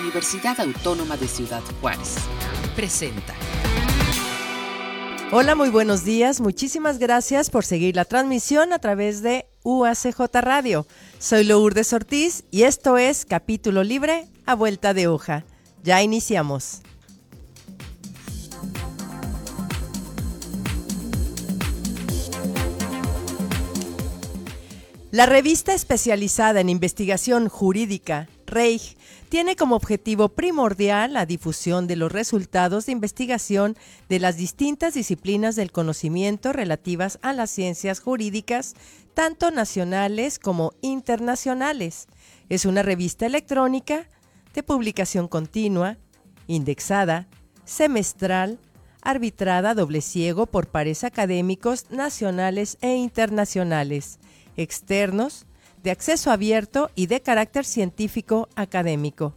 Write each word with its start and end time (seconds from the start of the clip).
Universidad 0.00 0.60
Autónoma 0.60 1.16
de 1.16 1.28
Ciudad 1.28 1.62
Juárez. 1.80 2.16
Presenta. 2.74 3.34
Hola, 5.30 5.54
muy 5.54 5.70
buenos 5.70 6.04
días. 6.04 6.40
Muchísimas 6.40 6.98
gracias 6.98 7.50
por 7.50 7.64
seguir 7.64 7.96
la 7.96 8.04
transmisión 8.04 8.72
a 8.72 8.78
través 8.78 9.22
de 9.22 9.46
UACJ 9.62 10.20
Radio. 10.40 10.86
Soy 11.18 11.44
Lourdes 11.44 11.92
Ortiz 11.92 12.44
y 12.50 12.64
esto 12.64 12.98
es 12.98 13.24
Capítulo 13.24 13.84
Libre 13.84 14.26
a 14.46 14.54
Vuelta 14.54 14.94
de 14.94 15.06
Hoja. 15.06 15.44
Ya 15.82 16.02
iniciamos. 16.02 16.82
La 25.14 25.26
revista 25.26 25.74
especializada 25.74 26.60
en 26.60 26.68
investigación 26.68 27.48
jurídica, 27.48 28.28
REIG, 28.46 28.96
tiene 29.34 29.56
como 29.56 29.74
objetivo 29.74 30.28
primordial 30.28 31.14
la 31.14 31.26
difusión 31.26 31.88
de 31.88 31.96
los 31.96 32.12
resultados 32.12 32.86
de 32.86 32.92
investigación 32.92 33.76
de 34.08 34.20
las 34.20 34.36
distintas 34.36 34.94
disciplinas 34.94 35.56
del 35.56 35.72
conocimiento 35.72 36.52
relativas 36.52 37.18
a 37.20 37.32
las 37.32 37.50
ciencias 37.50 37.98
jurídicas, 37.98 38.76
tanto 39.12 39.50
nacionales 39.50 40.38
como 40.38 40.72
internacionales. 40.82 42.06
Es 42.48 42.64
una 42.64 42.84
revista 42.84 43.26
electrónica 43.26 44.06
de 44.54 44.62
publicación 44.62 45.26
continua, 45.26 45.98
indexada, 46.46 47.26
semestral, 47.64 48.60
arbitrada 49.02 49.74
doble 49.74 50.00
ciego 50.00 50.46
por 50.46 50.68
pares 50.68 51.02
académicos 51.02 51.90
nacionales 51.90 52.78
e 52.82 52.94
internacionales 52.94 54.20
externos, 54.56 55.44
de 55.84 55.90
acceso 55.90 56.30
abierto 56.30 56.90
y 56.96 57.06
de 57.06 57.20
carácter 57.20 57.66
científico 57.66 58.48
académico. 58.56 59.34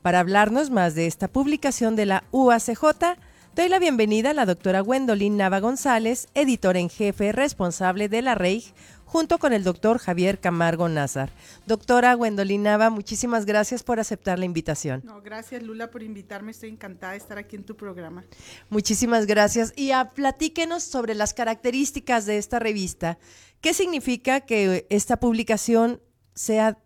Para 0.00 0.20
hablarnos 0.20 0.70
más 0.70 0.94
de 0.94 1.08
esta 1.08 1.26
publicación 1.26 1.96
de 1.96 2.06
la 2.06 2.24
UACJ, 2.30 3.18
doy 3.56 3.68
la 3.68 3.80
bienvenida 3.80 4.30
a 4.30 4.34
la 4.34 4.46
doctora 4.46 4.80
Gwendolyn 4.80 5.36
Nava 5.36 5.58
González, 5.58 6.28
editora 6.34 6.78
en 6.78 6.88
jefe 6.88 7.32
responsable 7.32 8.08
de 8.08 8.22
la 8.22 8.36
REIG, 8.36 8.72
junto 9.08 9.38
con 9.38 9.54
el 9.54 9.64
doctor 9.64 9.98
Javier 9.98 10.38
Camargo 10.38 10.86
Nazar. 10.86 11.30
Doctora 11.66 12.12
Gwendolyn 12.12 12.62
Nava, 12.62 12.90
muchísimas 12.90 13.46
gracias 13.46 13.82
por 13.82 13.98
aceptar 13.98 14.38
la 14.38 14.44
invitación. 14.44 15.00
No, 15.02 15.22
gracias 15.22 15.62
Lula 15.62 15.90
por 15.90 16.02
invitarme, 16.02 16.50
estoy 16.50 16.68
encantada 16.68 17.12
de 17.12 17.18
estar 17.18 17.38
aquí 17.38 17.56
en 17.56 17.64
tu 17.64 17.74
programa. 17.74 18.24
Muchísimas 18.68 19.24
gracias. 19.24 19.72
Y 19.76 19.92
a, 19.92 20.10
platíquenos 20.10 20.82
sobre 20.82 21.14
las 21.14 21.32
características 21.32 22.26
de 22.26 22.36
esta 22.36 22.58
revista. 22.58 23.18
¿Qué 23.62 23.72
significa 23.72 24.42
que 24.42 24.86
esta 24.90 25.18
publicación 25.18 26.02
sea 26.34 26.78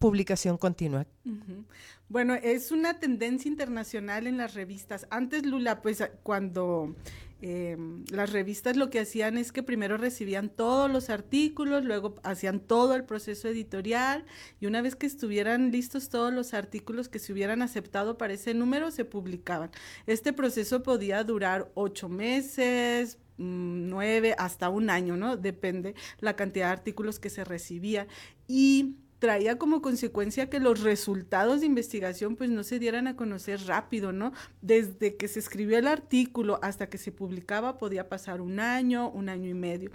publicación 0.00 0.58
continua? 0.58 1.06
Bueno, 2.08 2.34
es 2.34 2.72
una 2.72 2.98
tendencia 2.98 3.48
internacional 3.48 4.26
en 4.26 4.36
las 4.36 4.54
revistas. 4.54 5.06
Antes, 5.08 5.46
Lula, 5.46 5.82
pues 5.82 6.02
cuando 6.24 6.96
em, 7.44 8.04
las 8.10 8.32
revistas 8.32 8.76
lo 8.76 8.90
que 8.90 9.00
hacían 9.00 9.38
es 9.38 9.52
que 9.52 9.62
primero 9.62 9.96
recibían 9.96 10.48
todos 10.48 10.90
los 10.90 11.10
artículos, 11.10 11.84
luego 11.84 12.14
hacían 12.22 12.60
todo 12.60 12.94
el 12.94 13.04
proceso 13.04 13.48
editorial 13.48 14.24
y 14.60 14.66
una 14.66 14.82
vez 14.82 14.96
que 14.96 15.06
estuvieran 15.06 15.70
listos 15.70 16.08
todos 16.08 16.32
los 16.32 16.54
artículos 16.54 17.08
que 17.08 17.18
se 17.18 17.32
hubieran 17.32 17.62
aceptado 17.62 18.18
para 18.18 18.34
ese 18.34 18.54
número, 18.54 18.90
se 18.90 19.04
publicaban. 19.04 19.70
Este 20.06 20.32
proceso 20.32 20.82
podía 20.82 21.22
durar 21.24 21.70
ocho 21.74 22.08
meses, 22.08 23.18
Mm, 23.36 23.88
nueve 23.88 24.34
hasta 24.38 24.68
un 24.68 24.90
año, 24.90 25.16
¿no? 25.16 25.36
Depende 25.36 25.94
la 26.20 26.36
cantidad 26.36 26.66
de 26.66 26.72
artículos 26.72 27.18
que 27.18 27.30
se 27.30 27.44
recibía. 27.44 28.06
Y 28.46 28.96
traía 29.24 29.56
como 29.56 29.80
consecuencia 29.80 30.50
que 30.50 30.60
los 30.60 30.80
resultados 30.80 31.60
de 31.60 31.66
investigación 31.66 32.36
pues 32.36 32.50
no 32.50 32.62
se 32.62 32.78
dieran 32.78 33.06
a 33.06 33.16
conocer 33.16 33.58
rápido, 33.66 34.12
¿no? 34.12 34.34
Desde 34.60 35.16
que 35.16 35.28
se 35.28 35.38
escribió 35.38 35.78
el 35.78 35.86
artículo 35.86 36.58
hasta 36.60 36.90
que 36.90 36.98
se 36.98 37.10
publicaba 37.10 37.78
podía 37.78 38.10
pasar 38.10 38.42
un 38.42 38.60
año, 38.60 39.08
un 39.08 39.30
año 39.30 39.48
y 39.48 39.54
medio. 39.54 39.90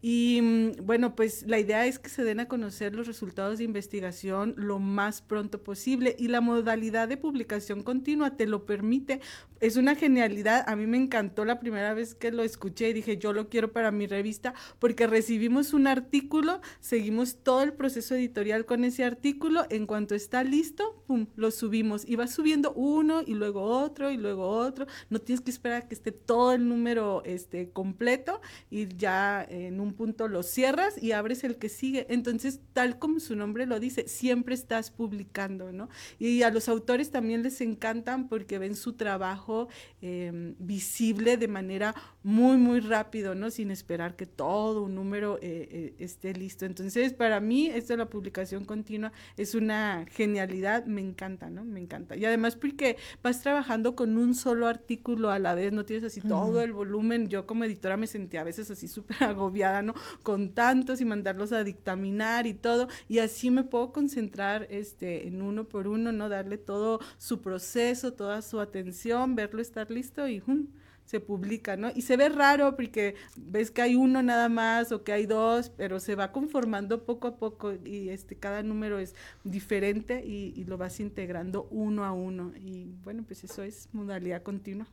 Y 0.00 0.40
mm, 0.42 0.84
bueno, 0.84 1.14
pues 1.14 1.44
la 1.46 1.60
idea 1.60 1.86
es 1.86 2.00
que 2.00 2.08
se 2.08 2.24
den 2.24 2.40
a 2.40 2.48
conocer 2.48 2.96
los 2.96 3.06
resultados 3.06 3.58
de 3.58 3.64
investigación 3.64 4.54
lo 4.56 4.80
más 4.80 5.22
pronto 5.22 5.62
posible 5.62 6.16
y 6.18 6.26
la 6.26 6.40
modalidad 6.40 7.06
de 7.06 7.16
publicación 7.16 7.84
continua 7.84 8.36
te 8.36 8.48
lo 8.48 8.66
permite. 8.66 9.20
Es 9.60 9.76
una 9.76 9.94
genialidad, 9.94 10.64
a 10.68 10.74
mí 10.74 10.88
me 10.88 10.96
encantó 10.96 11.44
la 11.44 11.60
primera 11.60 11.94
vez 11.94 12.16
que 12.16 12.32
lo 12.32 12.42
escuché 12.42 12.88
y 12.88 12.94
dije, 12.94 13.16
yo 13.16 13.32
lo 13.32 13.48
quiero 13.48 13.72
para 13.72 13.92
mi 13.92 14.08
revista 14.08 14.54
porque 14.80 15.06
recibimos 15.06 15.72
un 15.72 15.86
artículo, 15.86 16.60
seguimos 16.80 17.36
todo 17.44 17.62
el 17.62 17.74
proceso 17.74 18.16
editorial 18.16 18.66
con 18.72 18.84
ese 18.84 19.04
artículo, 19.04 19.66
en 19.68 19.84
cuanto 19.84 20.14
está 20.14 20.42
listo, 20.44 21.04
lo 21.36 21.50
subimos 21.50 22.08
y 22.08 22.16
va 22.16 22.26
subiendo 22.26 22.72
uno 22.72 23.20
y 23.26 23.34
luego 23.34 23.64
otro 23.64 24.10
y 24.10 24.16
luego 24.16 24.48
otro. 24.48 24.86
No 25.10 25.18
tienes 25.18 25.44
que 25.44 25.50
esperar 25.50 25.88
que 25.88 25.94
esté 25.94 26.10
todo 26.10 26.54
el 26.54 26.66
número 26.66 27.22
este, 27.26 27.68
completo 27.68 28.40
y 28.70 28.88
ya 28.96 29.44
en 29.46 29.78
un 29.78 29.92
punto 29.92 30.26
lo 30.26 30.42
cierras 30.42 31.02
y 31.02 31.12
abres 31.12 31.44
el 31.44 31.56
que 31.56 31.68
sigue. 31.68 32.06
Entonces, 32.08 32.60
tal 32.72 32.98
como 32.98 33.20
su 33.20 33.36
nombre 33.36 33.66
lo 33.66 33.78
dice, 33.78 34.08
siempre 34.08 34.54
estás 34.54 34.90
publicando, 34.90 35.70
¿no? 35.70 35.90
Y 36.18 36.42
a 36.44 36.50
los 36.50 36.70
autores 36.70 37.10
también 37.10 37.42
les 37.42 37.60
encantan 37.60 38.26
porque 38.26 38.58
ven 38.58 38.74
su 38.74 38.94
trabajo 38.94 39.68
em, 40.00 40.54
visible 40.58 41.36
de 41.36 41.48
manera 41.48 41.94
muy, 42.22 42.56
muy 42.56 42.80
rápido, 42.80 43.34
¿no? 43.34 43.50
Sin 43.50 43.70
esperar 43.70 44.16
que 44.16 44.24
todo 44.24 44.84
un 44.84 44.94
número 44.94 45.36
eh, 45.42 45.68
eh, 45.70 45.94
esté 45.98 46.32
listo. 46.32 46.64
Entonces, 46.64 47.12
para 47.12 47.38
mí, 47.38 47.66
esta 47.66 47.92
es 47.92 47.98
la 47.98 48.08
publicación 48.08 48.51
continua 48.60 49.12
es 49.36 49.54
una 49.54 50.06
genialidad, 50.10 50.86
me 50.86 51.00
encanta, 51.00 51.50
¿no? 51.50 51.64
Me 51.64 51.80
encanta. 51.80 52.16
Y 52.16 52.24
además 52.24 52.56
porque 52.56 52.96
vas 53.22 53.42
trabajando 53.42 53.96
con 53.96 54.16
un 54.16 54.34
solo 54.34 54.66
artículo 54.66 55.30
a 55.30 55.38
la 55.38 55.54
vez, 55.54 55.72
no 55.72 55.84
tienes 55.84 56.04
así 56.04 56.20
todo 56.20 56.60
el 56.60 56.72
volumen. 56.72 57.28
Yo 57.28 57.46
como 57.46 57.64
editora 57.64 57.96
me 57.96 58.06
sentía 58.06 58.42
a 58.42 58.44
veces 58.44 58.70
así 58.70 58.88
súper 58.88 59.22
agobiada, 59.24 59.82
¿no? 59.82 59.94
Con 60.22 60.50
tantos 60.50 61.00
y 61.00 61.04
mandarlos 61.04 61.52
a 61.52 61.64
dictaminar 61.64 62.46
y 62.46 62.54
todo. 62.54 62.88
Y 63.08 63.18
así 63.18 63.50
me 63.50 63.64
puedo 63.64 63.92
concentrar 63.92 64.66
este, 64.70 65.26
en 65.26 65.42
uno 65.42 65.64
por 65.68 65.88
uno, 65.88 66.12
¿no? 66.12 66.28
Darle 66.28 66.58
todo 66.58 67.00
su 67.18 67.40
proceso, 67.40 68.12
toda 68.12 68.42
su 68.42 68.60
atención, 68.60 69.34
verlo 69.34 69.60
estar 69.60 69.90
listo 69.90 70.28
y 70.28 70.42
¡hum! 70.46 70.66
Se 71.12 71.20
publica, 71.20 71.76
¿no? 71.76 71.92
Y 71.94 72.02
se 72.02 72.16
ve 72.16 72.30
raro 72.30 72.74
porque 72.74 73.16
ves 73.36 73.70
que 73.70 73.82
hay 73.82 73.96
uno 73.96 74.22
nada 74.22 74.48
más 74.48 74.92
o 74.92 75.04
que 75.04 75.12
hay 75.12 75.26
dos, 75.26 75.70
pero 75.76 76.00
se 76.00 76.14
va 76.14 76.32
conformando 76.32 77.04
poco 77.04 77.28
a 77.28 77.36
poco 77.36 77.74
y 77.84 78.08
este 78.08 78.34
cada 78.34 78.62
número 78.62 78.98
es 78.98 79.14
diferente 79.44 80.24
y, 80.24 80.64
lo 80.64 80.78
vas 80.78 81.00
integrando 81.00 81.68
uno 81.70 82.06
a 82.06 82.12
uno. 82.12 82.52
Y 82.56 82.94
bueno, 83.04 83.24
pues 83.26 83.44
eso 83.44 83.62
es 83.62 83.90
modalidad 83.92 84.42
continua. 84.42 84.86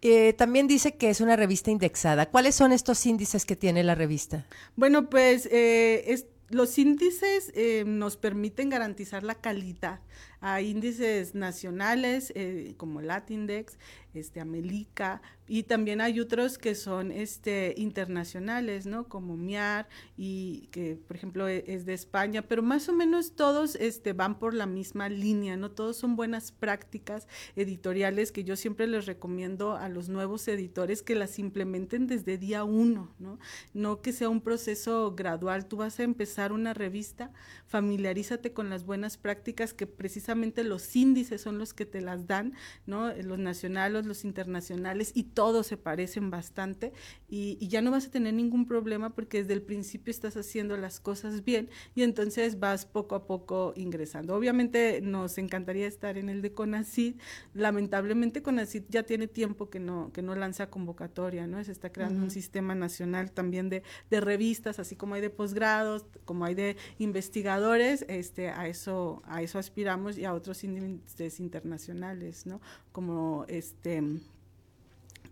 Eh, 0.00 0.32
también 0.32 0.66
dice 0.66 0.96
que 0.96 1.10
es 1.10 1.20
una 1.20 1.36
revista 1.36 1.70
indexada. 1.70 2.30
¿Cuáles 2.30 2.54
son 2.54 2.72
estos 2.72 3.04
índices 3.04 3.44
que 3.44 3.54
tiene 3.54 3.82
la 3.82 3.94
revista? 3.94 4.46
Bueno, 4.76 5.10
pues 5.10 5.46
eh, 5.52 6.24
los 6.48 6.78
índices 6.78 7.52
eh, 7.54 7.84
nos 7.86 8.16
permiten 8.16 8.70
garantizar 8.70 9.24
la 9.24 9.34
calidad. 9.34 10.00
Hay 10.40 10.70
índices 10.70 11.34
nacionales 11.34 12.32
como 12.78 13.02
Latindex, 13.02 13.76
este, 14.14 14.40
Amelica, 14.40 15.22
y 15.52 15.64
también 15.64 16.00
hay 16.00 16.20
otros 16.20 16.58
que 16.58 16.76
son 16.76 17.10
este, 17.10 17.74
internacionales, 17.76 18.86
¿no? 18.86 19.08
Como 19.08 19.36
MIAR, 19.36 19.88
y 20.16 20.68
que, 20.70 20.94
por 20.94 21.16
ejemplo, 21.16 21.48
e, 21.48 21.64
es 21.66 21.86
de 21.86 21.92
España, 21.92 22.42
pero 22.42 22.62
más 22.62 22.88
o 22.88 22.92
menos 22.92 23.34
todos 23.34 23.74
este, 23.74 24.12
van 24.12 24.38
por 24.38 24.54
la 24.54 24.66
misma 24.66 25.08
línea, 25.08 25.56
¿no? 25.56 25.72
Todos 25.72 25.96
son 25.96 26.14
buenas 26.14 26.52
prácticas 26.52 27.26
editoriales 27.56 28.30
que 28.30 28.44
yo 28.44 28.54
siempre 28.54 28.86
les 28.86 29.06
recomiendo 29.06 29.74
a 29.76 29.88
los 29.88 30.08
nuevos 30.08 30.46
editores 30.46 31.02
que 31.02 31.16
las 31.16 31.40
implementen 31.40 32.06
desde 32.06 32.38
día 32.38 32.62
uno, 32.62 33.12
¿no? 33.18 33.40
No 33.74 34.02
que 34.02 34.12
sea 34.12 34.28
un 34.28 34.42
proceso 34.42 35.16
gradual. 35.16 35.66
Tú 35.66 35.78
vas 35.78 35.98
a 35.98 36.04
empezar 36.04 36.52
una 36.52 36.74
revista, 36.74 37.32
familiarízate 37.66 38.52
con 38.52 38.70
las 38.70 38.84
buenas 38.84 39.16
prácticas 39.16 39.74
que 39.74 39.88
precisamente 39.88 40.62
los 40.62 40.94
índices 40.94 41.40
son 41.40 41.58
los 41.58 41.74
que 41.74 41.86
te 41.86 42.00
las 42.00 42.28
dan, 42.28 42.54
¿no? 42.86 43.12
Los 43.14 43.40
nacionales, 43.40 43.99
los 44.06 44.24
internacionales, 44.24 45.12
y 45.14 45.24
todos 45.24 45.66
se 45.66 45.76
parecen 45.76 46.30
bastante, 46.30 46.92
y, 47.28 47.58
ya 47.70 47.82
no 47.82 47.92
vas 47.92 48.06
a 48.06 48.10
tener 48.10 48.34
ningún 48.34 48.66
problema 48.66 49.10
porque 49.10 49.38
desde 49.38 49.52
el 49.52 49.62
principio 49.62 50.10
estás 50.10 50.36
haciendo 50.36 50.76
las 50.76 50.98
cosas 50.98 51.44
bien, 51.44 51.68
y 51.94 52.02
entonces 52.02 52.58
vas 52.58 52.84
poco 52.84 53.14
a 53.14 53.26
poco 53.26 53.72
ingresando. 53.76 54.34
Obviamente 54.34 55.00
nos 55.00 55.38
encantaría 55.38 55.86
estar 55.86 56.18
en 56.18 56.28
el 56.28 56.42
de 56.42 56.52
CONACID, 56.52 57.14
lamentablemente 57.54 58.42
CONACID 58.42 58.84
ya 58.88 59.04
tiene 59.04 59.28
tiempo 59.28 59.70
que 59.70 59.78
no, 59.78 60.10
que 60.12 60.22
no 60.22 60.34
lanza 60.34 60.70
convocatoria, 60.70 61.46
¿no? 61.46 61.62
Se 61.62 61.72
está 61.72 61.92
creando 61.92 62.22
un 62.22 62.30
sistema 62.30 62.74
nacional 62.74 63.30
también 63.30 63.68
de, 63.68 63.82
de 64.10 64.20
revistas, 64.20 64.78
así 64.78 64.96
como 64.96 65.14
hay 65.14 65.20
de 65.20 65.30
posgrados, 65.30 66.04
como 66.24 66.44
hay 66.44 66.54
de 66.54 66.76
investigadores, 66.98 68.04
este, 68.08 68.48
a 68.48 68.66
eso, 68.68 69.22
a 69.24 69.42
eso 69.42 69.58
aspiramos 69.58 70.18
y 70.18 70.24
a 70.24 70.34
otros 70.34 70.64
índices 70.64 71.40
internacionales, 71.40 72.46
¿no? 72.46 72.60
Como 72.92 73.44
este 73.48 73.89
este, 73.98 74.30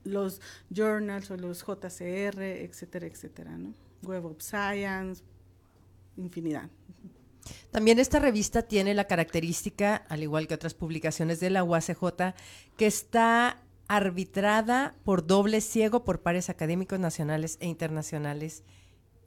los 0.05 0.41
journals 0.71 1.31
o 1.31 1.37
los 1.37 1.65
JCR, 1.65 2.43
etcétera, 2.43 3.07
etcétera, 3.07 3.57
¿no? 3.57 3.75
Web 4.03 4.27
of 4.27 4.41
Science, 4.41 5.23
infinidad. 6.17 6.71
También 7.71 7.99
esta 7.99 8.19
revista 8.19 8.63
tiene 8.63 8.95
la 8.95 9.07
característica, 9.07 9.97
al 9.97 10.23
igual 10.23 10.47
que 10.47 10.55
otras 10.55 10.75
publicaciones 10.75 11.41
de 11.41 11.51
la 11.51 11.65
UACJ, 11.65 12.35
que 12.77 12.87
está 12.87 13.63
arbitrada 13.89 14.95
por 15.05 15.27
doble 15.27 15.61
ciego 15.61 16.05
por 16.05 16.21
pares 16.21 16.51
académicos 16.51 16.99
nacionales 16.99 17.57
e 17.61 17.67
internacionales 17.67 18.65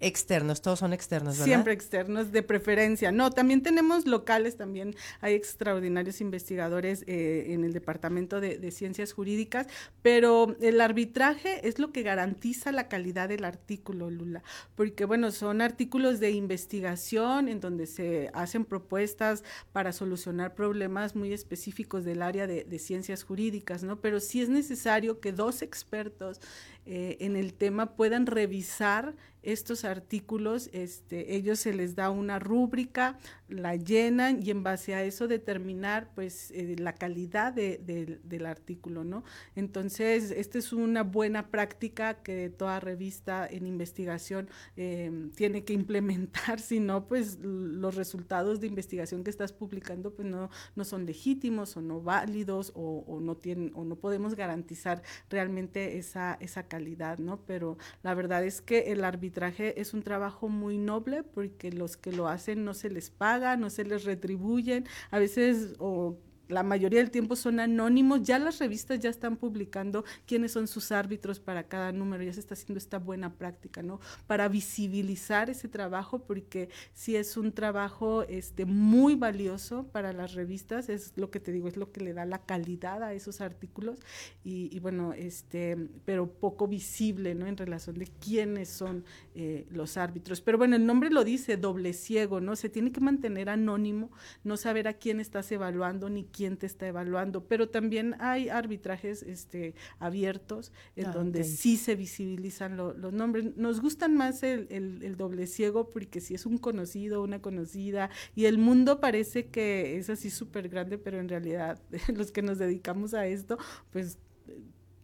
externos, 0.02 0.62
todos 0.62 0.80
son 0.80 0.94
externos, 0.94 1.36
¿verdad? 1.36 1.46
Siempre 1.46 1.74
externos, 1.74 2.32
de 2.32 2.44
preferencia. 2.44 3.12
No, 3.12 3.32
también 3.32 3.62
tenemos 3.62 4.08
locales, 4.08 4.58
también 4.58 4.96
hay 5.22 5.36
extraordinarios 5.36 6.22
investigadores 6.22 7.04
eh, 7.08 7.48
en 7.50 7.64
el 7.64 7.72
Departamento 7.72 8.42
de, 8.42 8.72
Ciencias 8.72 9.14
Jurídicas, 9.14 9.68
pero 10.02 10.56
el 10.62 10.82
arbitraje 10.82 11.68
es 11.68 11.78
lo 11.78 11.92
que 11.92 12.04
garantiza 12.04 12.72
la 12.72 12.88
calidad 12.88 13.30
del 13.30 13.44
artículo, 13.44 14.10
Lula, 14.10 14.44
porque 14.76 15.06
bueno, 15.06 15.32
son 15.32 15.62
artículos 15.62 16.20
de 16.20 16.32
investigación 16.32 17.48
en 17.48 17.60
donde 17.60 17.86
se 17.86 18.30
hacen 18.34 18.66
propuestas 18.66 19.44
para 19.72 19.92
solucionar 19.92 20.56
problemas 20.56 21.16
muy 21.16 21.34
específicos 21.34 22.06
del 22.06 22.22
área 22.22 22.48
de, 22.48 22.64
de 22.64 22.80
ciencias 22.80 23.24
jurídicas, 23.24 23.84
¿no? 23.84 24.00
Pero 24.00 24.20
sí 24.20 24.42
es 24.42 24.50
necesario 24.50 25.20
que 25.20 25.32
dos 25.32 25.62
expertos 25.62 26.40
eh, 26.86 27.18
en 27.20 27.36
el 27.36 27.54
tema 27.54 27.96
puedan 27.96 28.26
revisar 28.26 29.16
estos 29.44 29.86
artículos, 29.86 30.70
este, 30.72 31.36
ellos 31.36 31.60
se 31.60 31.74
les 31.74 31.96
da 31.96 32.12
una 32.12 32.38
rúbrica, 32.38 33.18
la 33.48 33.76
llenan 33.76 34.42
y 34.44 34.52
en 34.52 34.64
base 34.64 34.94
a 34.94 35.04
eso 35.04 35.28
determinar 35.28 36.12
pues 36.14 36.52
eh, 36.52 36.76
la 36.78 36.94
calidad 36.94 37.54
del 37.54 38.46
artículo, 38.46 39.04
¿no? 39.04 39.24
Entonces, 39.56 40.32
esta 40.32 40.58
es 40.60 40.72
una 40.74 41.04
buena 41.04 41.50
práctica 41.50 42.22
que 42.22 42.50
toda 42.50 42.80
revista 42.80 43.48
en 43.50 43.66
investigación 43.66 44.48
em, 44.76 45.32
tiene 45.32 45.64
que 45.64 45.74
implementar, 45.74 46.60
si 46.60 46.80
no, 46.80 47.08
pues 47.08 47.40
los 47.42 47.96
resultados 47.96 48.62
de 48.62 48.68
investigación 48.68 49.24
que 49.24 49.32
estás 49.32 49.54
publicando 49.54 50.14
pues 50.14 50.28
no, 50.28 50.50
no 50.76 50.86
son 50.86 51.06
legítimos 51.06 51.76
o 51.78 51.82
no 51.82 52.02
válidos 52.02 52.72
o, 52.76 53.04
o 53.08 53.20
no 53.20 53.36
tienen 53.36 53.72
o 53.76 53.84
no 53.84 53.96
podemos 53.96 54.36
garantizar 54.36 55.02
realmente 55.30 55.98
esa, 55.98 56.38
esa 56.40 56.68
calidad, 56.72 57.18
¿no? 57.18 57.42
Pero 57.46 57.78
la 58.02 58.14
verdad 58.14 58.46
es 58.46 58.62
que 58.62 58.94
el 58.94 59.04
arbitraje 59.04 59.82
es 59.82 59.94
un 59.94 60.04
trabajo 60.04 60.48
muy 60.48 60.78
noble 60.78 61.22
porque 61.22 61.70
los 61.70 61.98
que 61.98 62.14
lo 62.14 62.30
hacen 62.30 62.64
no 62.64 62.74
se 62.74 62.90
les 62.90 63.10
paga, 63.10 63.58
no 63.58 63.70
se 63.70 63.84
les 63.84 64.06
retribuyen, 64.06 64.86
a 65.12 65.20
veces 65.20 65.74
o 65.80 66.18
la 66.52 66.64
mayoría 66.64 67.00
del 67.00 67.12
tiempo 67.12 67.36
son 67.36 67.60
anónimos, 67.60 68.24
ya 68.24 68.38
las 68.38 68.60
revistas 68.60 69.00
ya 69.00 69.10
están 69.10 69.38
publicando 69.38 70.04
quiénes 70.26 70.52
son 70.52 70.68
sus 70.68 70.92
árbitros 70.92 71.40
para 71.40 71.64
cada 71.64 71.92
número, 71.92 72.24
ya 72.24 72.34
se 72.34 72.40
está 72.40 72.54
haciendo 72.54 72.78
esta 72.78 73.00
buena 73.00 73.34
práctica, 73.34 73.82
¿no? 73.82 74.00
Para 74.28 74.48
visibilizar 74.50 75.50
ese 75.50 75.68
trabajo, 75.68 76.20
porque 76.20 76.70
sí 76.94 77.16
es 77.16 77.38
un 77.38 77.54
trabajo 77.54 78.24
este, 78.24 78.66
muy 78.66 79.16
valioso 79.16 79.88
para 79.92 80.14
las 80.14 80.34
revistas, 80.34 80.90
es 80.90 81.14
lo 81.16 81.32
que 81.32 81.40
te 81.40 81.52
digo, 81.52 81.68
es 81.68 81.78
lo 81.78 81.92
que 81.92 82.02
le 82.02 82.14
da 82.14 82.26
la 82.26 82.40
calidad 82.46 83.02
a 83.04 83.14
esos 83.14 83.42
artículos, 83.42 84.00
y, 84.44 84.80
bueno, 84.80 85.14
este, 85.14 85.78
pero 86.06 86.28
poco 86.28 86.68
visible, 86.68 87.36
¿no? 87.36 87.48
En 87.48 87.58
relación 87.58 87.98
de 87.98 88.08
quiénes 88.08 88.70
son 88.70 89.06
eh, 89.36 89.66
los 89.72 89.98
árbitros. 89.98 90.42
Pero 90.42 90.58
bueno, 90.58 90.76
el 90.76 90.86
nombre 90.86 91.10
lo 91.10 91.24
dice, 91.24 91.58
doble 91.58 91.94
ciego, 91.94 92.42
¿no? 92.42 92.56
Se 92.56 92.70
tiene 92.70 92.92
que 92.92 93.00
mantener 93.00 93.50
anónimo, 93.50 94.12
no 94.44 94.58
saber 94.58 94.88
a 94.88 94.94
quién 94.94 95.20
estás 95.20 95.52
evaluando 95.52 96.10
ni 96.10 96.26
quién 96.26 96.41
quién 96.42 96.58
te 96.58 96.66
está 96.66 96.88
evaluando, 96.88 97.46
pero 97.46 97.70
también 97.70 98.16
hay 98.18 98.50
arbitrajes 98.50 99.22
este, 99.22 99.76
abiertos 100.00 100.72
en 100.96 101.06
ah, 101.06 101.12
donde 101.12 101.44
sí 101.44 101.78
se 101.78 101.96
visibilizan 101.96 102.78
los 102.78 103.14
nombres. 103.14 103.56
Nos 103.58 103.80
gustan 103.80 104.18
más 104.18 104.42
el, 104.42 104.68
el, 104.72 105.18
doble 105.18 105.46
ciego 105.46 105.92
porque 105.92 106.20
si 106.20 106.34
es 106.34 106.48
un 106.48 106.58
conocido, 106.58 107.22
una 107.22 107.44
conocida, 107.44 108.10
y 108.36 108.46
el 108.46 108.58
mundo 108.58 109.00
parece 109.00 109.50
que 109.50 109.98
es 109.98 110.10
así 110.10 110.32
súper 110.32 110.68
grande, 110.68 110.98
pero 110.98 111.20
en 111.20 111.30
realidad 111.30 111.80
los 112.16 112.32
que 112.32 112.42
nos 112.42 112.58
dedicamos 112.58 113.14
a 113.14 113.28
esto, 113.28 113.60
pues 113.92 114.18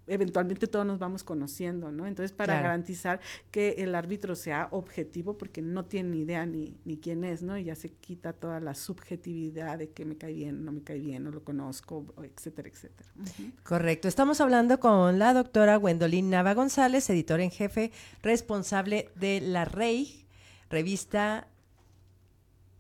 eventualmente 0.08 0.68
todos 0.68 0.86
nos 0.86 1.00
vamos 1.00 1.24
conociendo, 1.24 1.92
¿no? 1.92 2.08
Entonces, 2.08 2.32
para 2.32 2.62
garantizar 2.62 3.20
que 3.52 3.76
el 3.80 3.94
árbitro 3.96 4.36
sea 4.36 4.68
objetivo, 4.72 5.38
porque 5.38 5.62
no 5.62 5.86
tiene 5.86 6.10
ni 6.10 6.22
idea 6.22 6.46
ni, 6.46 6.78
ni 6.86 6.98
quién 6.98 7.24
es, 7.24 7.44
¿no? 7.44 7.58
Y 7.58 7.66
ya 7.66 7.76
se 7.76 7.90
quita 7.90 8.34
toda 8.34 8.60
la 8.60 8.74
subjetividad 8.74 9.78
de 9.78 9.90
que 9.90 10.06
me 10.06 10.18
cae 10.18 10.34
bien, 10.34 10.66
no 10.66 10.72
me 10.72 10.82
cae 10.82 11.00
bien, 11.00 11.24
no 11.24 11.32
lo 11.32 11.44
conozco, 11.44 12.06
etcétera, 12.24 12.70
etcétera. 12.70 13.10
Correcto. 13.64 14.08
Estamos 14.08 14.42
hablando 14.42 14.80
con 14.80 15.20
la 15.20 15.34
doctora 15.34 15.76
Gwendolyn 15.78 16.30
Nava 16.30 16.54
González, 16.54 17.10
editora 17.10 17.44
en 17.44 17.52
jefe, 17.52 17.92
responsable 18.22 19.10
de 19.16 19.42
la 19.42 19.66
REI, 19.66 20.26
revista 20.70 21.48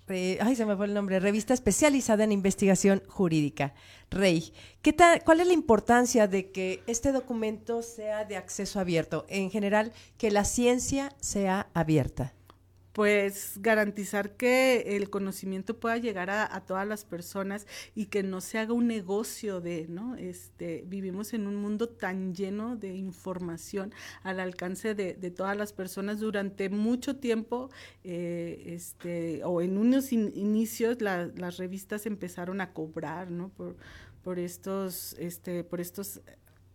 ay, 0.09 0.55
se 0.55 0.65
me 0.65 0.75
fue 0.75 0.85
el 0.85 0.93
nombre, 0.93 1.19
revista 1.19 1.53
especializada 1.53 2.23
en 2.23 2.31
investigación 2.31 3.03
jurídica, 3.07 3.73
REI. 4.09 4.53
¿Qué 4.81 4.93
tal, 4.93 5.23
¿Cuál 5.23 5.41
es 5.41 5.47
la 5.47 5.53
importancia 5.53 6.27
de 6.27 6.51
que 6.51 6.81
este 6.87 7.11
documento 7.11 7.81
sea 7.81 8.25
de 8.25 8.37
acceso 8.37 8.79
abierto? 8.79 9.25
En 9.27 9.51
general, 9.51 9.91
que 10.17 10.31
la 10.31 10.45
ciencia 10.45 11.13
sea 11.19 11.67
abierta 11.73 12.33
pues 12.97 13.59
garantizar 13.61 14.37
que 14.37 14.95
el 14.97 15.11
conocimiento 15.11 15.79
pueda 15.79 15.97
llegar 15.97 16.31
a, 16.31 16.65
todas 16.65 16.87
las 16.87 17.05
personas 17.05 17.67
y 17.93 18.07
que 18.07 18.23
no 18.23 18.41
se 18.41 18.57
haga 18.57 18.73
un 18.73 18.87
negocio 18.87 19.61
de, 19.61 19.85
¿no? 19.87 20.15
Este, 20.15 20.83
vivimos 20.87 21.35
en 21.35 21.45
un 21.45 21.57
mundo 21.57 21.89
tan 21.89 22.33
lleno 22.33 22.75
de 22.75 22.95
información 22.95 23.93
al 24.23 24.39
alcance 24.39 24.95
de, 24.95 25.13
todas 25.29 25.55
las 25.55 25.73
personas 25.73 26.19
durante 26.19 26.69
mucho 26.69 27.17
tiempo, 27.17 27.69
eh, 28.03 28.63
este, 28.65 29.43
o 29.43 29.61
en 29.61 29.77
unos 29.77 30.11
inicios 30.11 30.99
las 30.99 31.57
revistas 31.57 32.07
empezaron 32.07 32.61
a 32.61 32.73
cobrar, 32.73 33.29
¿no? 33.29 33.49
Por, 33.49 33.75
por 34.23 34.39
estos, 34.39 35.13
este, 35.19 35.63
por 35.63 35.81
estos 35.81 36.21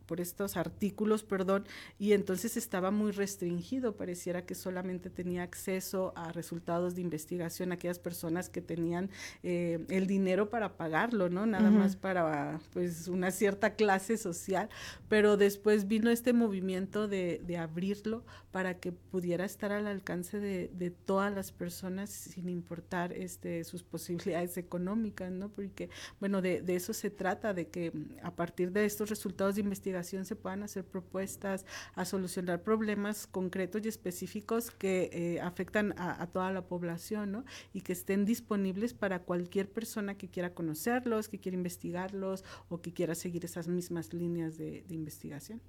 por 0.06 0.20
estos 0.20 0.56
artículos, 0.56 1.24
perdón, 1.24 1.66
y 1.98 2.12
entonces 2.12 2.56
estaba 2.56 2.90
muy 2.90 3.12
restringido, 3.12 3.96
pareciera 3.96 4.44
que 4.44 4.54
solamente 4.54 5.10
tenía 5.10 5.42
acceso 5.42 6.12
a 6.16 6.32
resultados 6.32 6.94
de 6.94 7.02
investigación 7.02 7.72
aquellas 7.72 7.98
personas 7.98 8.48
que 8.48 8.60
tenían 8.60 9.10
eh, 9.42 9.84
el 9.88 10.06
dinero 10.06 10.50
para 10.50 10.76
pagarlo, 10.76 11.28
¿no? 11.28 11.46
Nada 11.46 11.70
más 11.70 11.96
para 11.96 12.60
pues 12.72 13.08
una 13.08 13.30
cierta 13.30 13.74
clase 13.74 14.16
social, 14.16 14.68
pero 15.08 15.36
después 15.36 15.88
vino 15.88 16.10
este 16.10 16.32
movimiento 16.32 17.08
de, 17.08 17.40
de 17.44 17.56
abrirlo 17.56 18.24
para 18.50 18.78
que 18.78 18.92
pudiera 18.92 19.44
estar 19.44 19.72
al 19.72 19.86
alcance 19.86 20.38
de, 20.38 20.70
de, 20.74 20.90
todas 20.90 21.32
las 21.32 21.52
personas 21.52 22.10
sin 22.10 22.48
importar 22.48 23.12
este, 23.12 23.64
sus 23.64 23.82
posibilidades 23.82 24.58
económicas, 24.58 25.30
¿no? 25.32 25.48
Porque, 25.48 25.88
bueno, 26.20 26.42
de, 26.42 26.60
de 26.60 26.76
eso 26.76 26.92
se 26.92 27.10
trata, 27.10 27.54
de 27.54 27.68
que 27.68 27.92
a 28.22 28.34
partir 28.34 28.72
de 28.72 28.84
estos 28.84 29.08
resultados 29.08 29.54
de 29.54 29.62
investigación 29.62 29.91
se 30.24 30.36
puedan 30.36 30.62
hacer 30.62 30.84
propuestas 30.84 31.64
a 31.94 32.04
solucionar 32.04 32.62
problemas 32.62 33.26
concretos 33.26 33.82
y 33.84 33.88
específicos 33.88 34.70
que 34.70 35.10
eh, 35.12 35.40
afectan 35.40 35.94
a, 35.98 36.26
toda 36.26 36.52
la 36.52 36.62
población, 36.62 37.32
¿no? 37.32 37.44
Y 37.72 37.82
que 37.82 37.92
estén 37.92 38.24
disponibles 38.24 38.94
para 38.94 39.20
cualquier 39.20 39.70
persona 39.70 40.16
que 40.16 40.28
quiera 40.28 40.54
conocerlos, 40.54 41.28
que 41.28 41.38
quiera 41.38 41.56
investigarlos 41.56 42.44
o 42.68 42.80
que 42.80 42.92
quiera 42.92 43.14
seguir 43.14 43.44
esas 43.44 43.68
mismas 43.68 44.12
líneas 44.12 44.56
de, 44.56 44.84
de 44.88 44.94
investigación. 44.94 45.60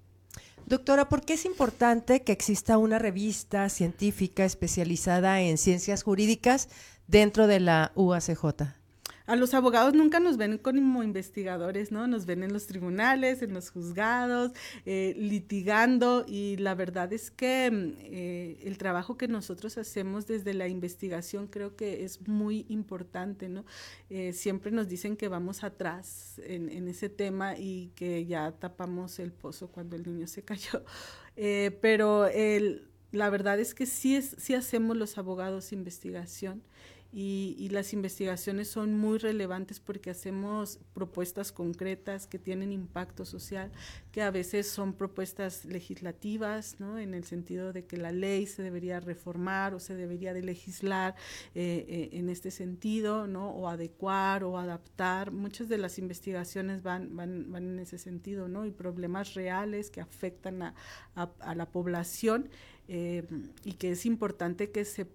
Doctora, 0.65 1.10
¿por 1.10 1.24
qué 1.24 1.34
es 1.34 1.46
importante 1.46 2.24
que 2.24 2.32
exista 2.32 2.77
una 2.77 3.00
revista 3.00 3.70
científica 3.70 4.46
especializada 4.46 5.42
en 5.42 5.58
ciencias 5.58 6.03
jurídicas 6.03 6.70
dentro 7.08 7.48
de 7.48 7.60
la 7.60 7.92
UACJ? 7.96 8.82
A 9.25 9.36
los 9.36 9.53
abogados 9.53 9.94
nunca 9.94 10.20
nos 10.20 10.38
ven 10.38 10.58
como 10.58 11.01
investigadores, 11.03 11.92
¿no? 11.92 12.08
Nos 12.08 12.25
ven 12.25 12.44
en 12.44 12.51
los 12.51 12.68
tribunales, 12.68 13.42
en 13.42 13.53
los 13.53 13.70
juzgados, 13.70 14.51
eh, 14.86 15.15
litigando 15.18 16.25
y 16.27 16.58
la 16.58 16.75
verdad 16.75 17.13
es 17.13 17.32
que 17.32 17.72
mm, 17.72 17.94
eh, 18.00 18.58
el 18.63 18.77
trabajo 18.77 19.18
que 19.18 19.27
nosotros 19.27 19.77
hacemos 19.77 20.27
desde 20.27 20.53
la 20.53 20.68
investigación 20.68 21.48
creo 21.48 21.75
que 21.75 22.03
es 22.03 22.27
muy 22.27 22.65
importante, 22.68 23.48
¿no? 23.48 23.65
Eh, 24.10 24.34
siempre 24.34 24.72
nos 24.72 24.89
dicen 24.89 25.15
que 25.15 25.27
vamos 25.30 25.63
atrás 25.63 26.42
en, 26.44 26.74
ese 26.88 27.08
tema 27.08 27.58
y 27.58 27.92
que 27.96 28.25
ya 28.25 28.51
tapamos 28.51 29.20
el 29.20 29.32
pozo 29.32 29.70
cuando 29.70 29.96
el 29.96 30.03
niño 30.03 30.27
se 30.27 30.44
cayó, 30.44 30.84
pero 31.82 32.27
el, 32.27 32.89
la 33.12 33.30
verdad 33.30 33.60
es 33.60 33.74
que 33.74 33.86
sí, 33.86 34.15
es, 34.15 34.36
sí 34.38 34.53
hacemos 34.53 34.98
los 34.98 35.18
abogados 35.18 35.72
investigación 35.72 36.62
y, 37.15 37.70
las 37.70 37.93
investigaciones 37.93 38.70
son 38.70 38.98
muy 38.98 39.20
relevantes 39.20 39.79
porque 39.79 40.10
hacemos 40.10 40.79
propuestas 40.93 41.51
concretas 41.51 42.25
que 42.25 42.39
tienen 42.39 42.72
impacto 42.72 43.24
social, 43.24 43.72
que 44.12 44.24
a 44.24 44.32
veces 44.32 44.67
son 44.67 44.93
propuestas 44.93 45.63
legislativas, 45.65 46.79
¿no? 46.79 46.98
en 46.98 47.13
el 47.13 47.24
sentido 47.24 47.72
de 47.72 47.86
que 47.86 47.98
la 47.98 48.12
ley 48.12 48.48
se 48.48 48.63
debería 48.63 49.00
reformar 49.00 49.75
o 49.75 49.79
se 49.79 49.96
debería 49.96 50.34
de 50.34 50.41
legislar 50.41 51.13
eh, 51.53 51.86
eh, 51.88 52.10
en 52.13 52.29
este 52.29 52.50
sentido, 52.50 53.27
¿no? 53.27 53.51
o 53.51 53.70
adecuar 53.70 54.43
o 54.43 54.58
adaptar. 54.58 55.32
Muchas 55.32 55.70
de 55.70 55.77
las 55.77 56.00
investigaciones 56.00 56.82
van, 56.82 57.15
van, 57.15 57.51
van 57.51 57.74
en 57.74 57.79
ese 57.79 58.00
sentido, 58.00 58.48
¿no? 58.48 58.65
y 58.65 58.72
problemas 58.72 59.36
reales 59.36 59.91
que 59.91 60.01
afectan 60.01 60.63
a, 60.63 60.74
a, 61.15 61.53
la 61.53 61.70
población 61.70 62.50
eh, 62.88 63.24
y 63.63 63.74
que 63.74 63.91
es 63.91 64.08
importante 64.08 64.72
que 64.72 64.84
se 64.84 65.08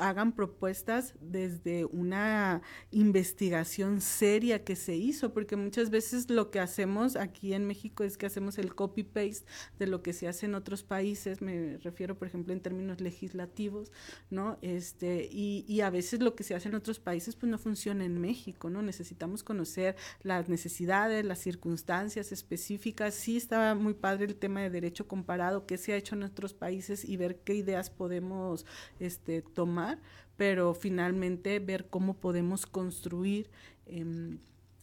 hagan 0.00 0.32
propuestas 0.32 1.14
desde 1.20 1.84
una 1.84 2.62
investigación 2.90 4.00
seria 4.00 4.64
que 4.64 4.76
se 4.76 4.96
hizo, 4.96 5.32
porque 5.32 5.56
muchas 5.56 5.90
veces 5.90 6.30
lo 6.30 6.50
que 6.50 6.60
hacemos 6.60 7.16
aquí 7.16 7.54
en 7.54 7.66
México 7.66 8.04
es 8.04 8.16
que 8.16 8.26
hacemos 8.26 8.58
el 8.58 8.74
copy-paste 8.74 9.46
de 9.78 9.86
lo 9.86 10.02
que 10.02 10.12
se 10.12 10.28
hace 10.28 10.46
en 10.46 10.54
otros 10.54 10.82
países, 10.82 11.42
me 11.42 11.78
refiero, 11.78 12.18
por 12.18 12.28
ejemplo, 12.28 12.52
en 12.52 12.60
términos 12.60 13.00
legislativos, 13.00 13.92
¿no? 14.30 14.58
Este, 14.62 15.28
y, 15.30 15.64
y 15.68 15.82
a 15.82 15.90
veces 15.90 16.20
lo 16.20 16.34
que 16.34 16.44
se 16.44 16.54
hace 16.54 16.68
en 16.68 16.74
otros 16.74 16.98
países, 16.98 17.36
pues 17.36 17.50
no 17.50 17.58
funciona 17.58 18.04
en 18.04 18.20
México, 18.20 18.70
¿no? 18.70 18.82
Necesitamos 18.82 19.42
conocer 19.42 19.96
las 20.22 20.48
necesidades, 20.48 21.24
las 21.24 21.38
circunstancias 21.38 22.32
específicas. 22.32 23.14
Sí 23.14 23.36
estaba 23.36 23.74
muy 23.74 23.94
padre 23.94 24.26
el 24.26 24.36
tema 24.36 24.60
de 24.60 24.70
derecho 24.70 25.06
comparado, 25.06 25.66
qué 25.66 25.76
se 25.76 25.92
ha 25.92 25.96
hecho 25.96 26.14
en 26.14 26.22
otros 26.22 26.54
países 26.54 27.04
y 27.04 27.16
ver 27.16 27.40
qué 27.40 27.54
ideas 27.54 27.90
podemos 27.90 28.66
este, 28.98 29.42
tomar, 29.42 29.89
pero 30.36 30.74
finalmente 30.74 31.58
ver 31.58 31.86
cómo 31.88 32.14
podemos 32.14 32.66
construir 32.66 33.50
em, 33.86 34.38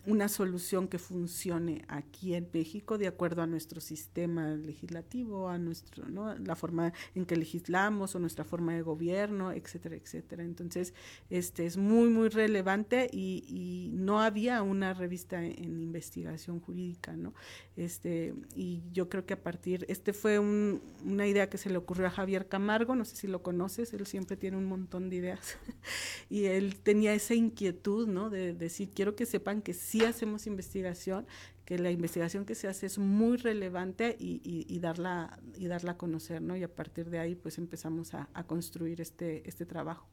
una 0.05 0.29
solución 0.29 0.87
que 0.87 0.99
funcione 0.99 1.83
aquí 1.89 2.33
en 2.33 2.49
México 2.53 2.97
de 2.97 3.07
acuerdo 3.07 3.41
a 3.41 3.47
nuestro 3.47 3.81
sistema 3.81 4.55
legislativo, 4.55 5.49
a 5.49 5.57
nuestro, 5.57 6.07
¿no? 6.07 6.33
la 6.35 6.55
forma 6.55 6.93
en 7.13 7.25
que 7.25 7.35
legislamos 7.35 8.15
o 8.15 8.19
nuestra 8.19 8.45
forma 8.45 8.73
de 8.73 8.81
gobierno, 8.81 9.51
etcétera, 9.51 9.95
etcétera. 9.95 10.43
Entonces, 10.43 10.93
este 11.29 11.65
es 11.65 11.75
muy, 11.75 12.09
muy 12.09 12.29
relevante 12.29 13.09
y, 13.11 13.43
y 13.47 13.91
no 13.93 14.21
había 14.21 14.61
una 14.61 14.93
revista 14.93 15.43
en, 15.43 15.81
investigación 15.81 16.59
jurídica, 16.59 17.15
¿no? 17.15 17.33
Este, 17.75 18.33
y 18.55 18.81
yo 18.91 19.09
creo 19.09 19.25
que 19.25 19.33
a 19.33 19.43
partir, 19.43 19.85
este 19.89 20.13
fue 20.13 20.39
un, 20.39 20.81
una 21.05 21.27
idea 21.27 21.49
que 21.49 21.57
se 21.57 21.69
le 21.69 21.77
ocurrió 21.77 22.07
a 22.07 22.11
Javier 22.11 22.47
Camargo, 22.47 22.95
no 22.95 23.05
sé 23.05 23.15
si 23.15 23.27
lo 23.27 23.43
conoces, 23.43 23.93
él 23.93 24.05
siempre 24.07 24.37
tiene 24.37 24.57
un 24.57 24.65
montón 24.65 25.09
de 25.09 25.17
ideas, 25.17 25.57
y 26.29 26.45
él 26.45 26.79
tenía 26.79 27.13
esa 27.13 27.35
inquietud, 27.35 28.07
¿no? 28.07 28.29
De, 28.29 28.53
de 28.53 28.53
decir, 28.53 28.91
quiero 28.93 29.15
que 29.15 29.25
sepan 29.25 29.61
que 29.61 29.73
sí 29.73 29.96
hacemos 30.03 30.47
investigación, 30.47 31.25
que 31.65 31.77
la 31.77 31.91
investigación 31.91 32.45
que 32.45 32.55
se 32.55 32.67
hace 32.67 32.85
es 32.85 32.97
muy 32.97 33.37
relevante 33.37 34.15
y, 34.19 34.79
darla, 34.79 35.39
y 35.55 35.67
darla 35.67 35.91
a 35.93 35.97
conocer, 35.97 36.41
¿no? 36.41 36.55
Y 36.55 36.63
a 36.63 36.73
partir 36.73 37.09
de 37.09 37.19
ahí, 37.19 37.35
pues 37.35 37.57
empezamos 37.57 38.13
a, 38.13 38.27
construir 38.47 39.01
este, 39.01 39.47
este 39.47 39.65
trabajo. 39.65 40.07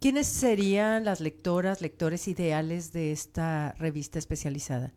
¿Quiénes 0.00 0.26
serían 0.26 1.04
las 1.04 1.20
lectoras, 1.20 1.80
lectores 1.80 2.26
ideales 2.26 2.92
de 2.92 3.12
esta 3.12 3.72
revista 3.78 4.18
especializada? 4.18 4.92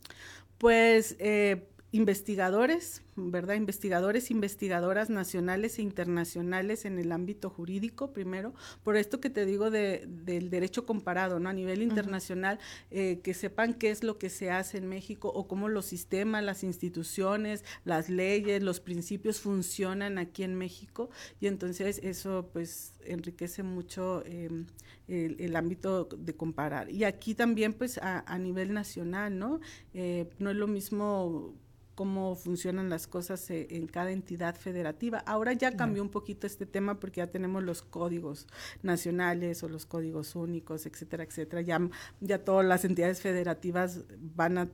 Pues 0.57 1.15
eh, 1.19 1.67
investigadores, 1.93 3.03
¿verdad? 3.15 3.53
Investigadores, 3.53 4.31
investigadoras 4.31 5.11
nacionales 5.11 5.77
e 5.77 5.83
internacionales 5.83 6.85
en 6.85 6.97
el 6.97 7.11
ámbito 7.11 7.51
jurídico, 7.51 8.13
primero, 8.13 8.55
por 8.83 8.97
esto 8.97 9.21
que 9.21 9.29
te 9.29 9.45
digo 9.45 9.69
de, 9.69 10.03
del 10.07 10.49
derecho 10.49 10.87
comparado, 10.87 11.39
¿no? 11.39 11.49
A 11.49 11.53
nivel 11.53 11.83
internacional, 11.83 12.57
eh, 12.89 13.19
que 13.23 13.35
sepan 13.35 13.75
qué 13.75 13.91
es 13.91 14.03
lo 14.03 14.17
que 14.17 14.31
se 14.31 14.49
hace 14.49 14.79
en 14.79 14.87
México 14.87 15.29
o 15.29 15.47
cómo 15.47 15.69
los 15.69 15.85
sistemas, 15.85 16.43
las 16.43 16.63
instituciones, 16.63 17.63
las 17.85 18.09
leyes, 18.09 18.63
los 18.63 18.79
principios 18.79 19.39
funcionan 19.39 20.17
aquí 20.17 20.41
en 20.41 20.55
México 20.55 21.11
y 21.39 21.45
entonces 21.45 21.99
eso 22.01 22.49
pues 22.51 22.95
enriquece 23.05 23.61
mucho 23.61 24.23
em, 24.25 24.65
el, 25.07 25.55
ámbito 25.55 26.05
de 26.05 26.35
comparar. 26.35 26.89
Y 26.89 27.03
aquí 27.03 27.35
también 27.35 27.73
pues 27.73 27.99
a, 27.99 28.37
nivel 28.39 28.73
nacional, 28.73 29.37
¿no? 29.37 29.59
Eh, 29.93 30.27
no 30.39 30.49
es 30.49 30.55
lo 30.55 30.65
mismo 30.65 31.53
cómo 31.95 32.35
funcionan 32.35 32.89
las 32.89 33.07
cosas 33.07 33.49
eh, 33.49 33.67
en 33.71 33.87
cada 33.87 34.11
entidad 34.11 34.55
federativa. 34.55 35.19
Ahora 35.19 35.53
ya 35.53 35.75
cambió 35.75 36.01
un 36.01 36.09
poquito 36.09 36.47
este 36.47 36.65
tema 36.65 36.99
porque 36.99 37.21
ya 37.21 37.27
tenemos 37.27 37.63
los 37.63 37.81
códigos 37.81 38.47
nacionales 38.81 39.63
o 39.63 39.69
los 39.69 39.85
códigos 39.85 40.35
únicos, 40.35 40.85
etcétera, 40.85 41.23
etcétera. 41.23 41.61
Ya, 41.61 41.79
ya 42.19 42.43
todas 42.43 42.65
las 42.65 42.85
entidades 42.85 43.21
federativas 43.21 44.01
van 44.35 44.57
a 44.57 44.69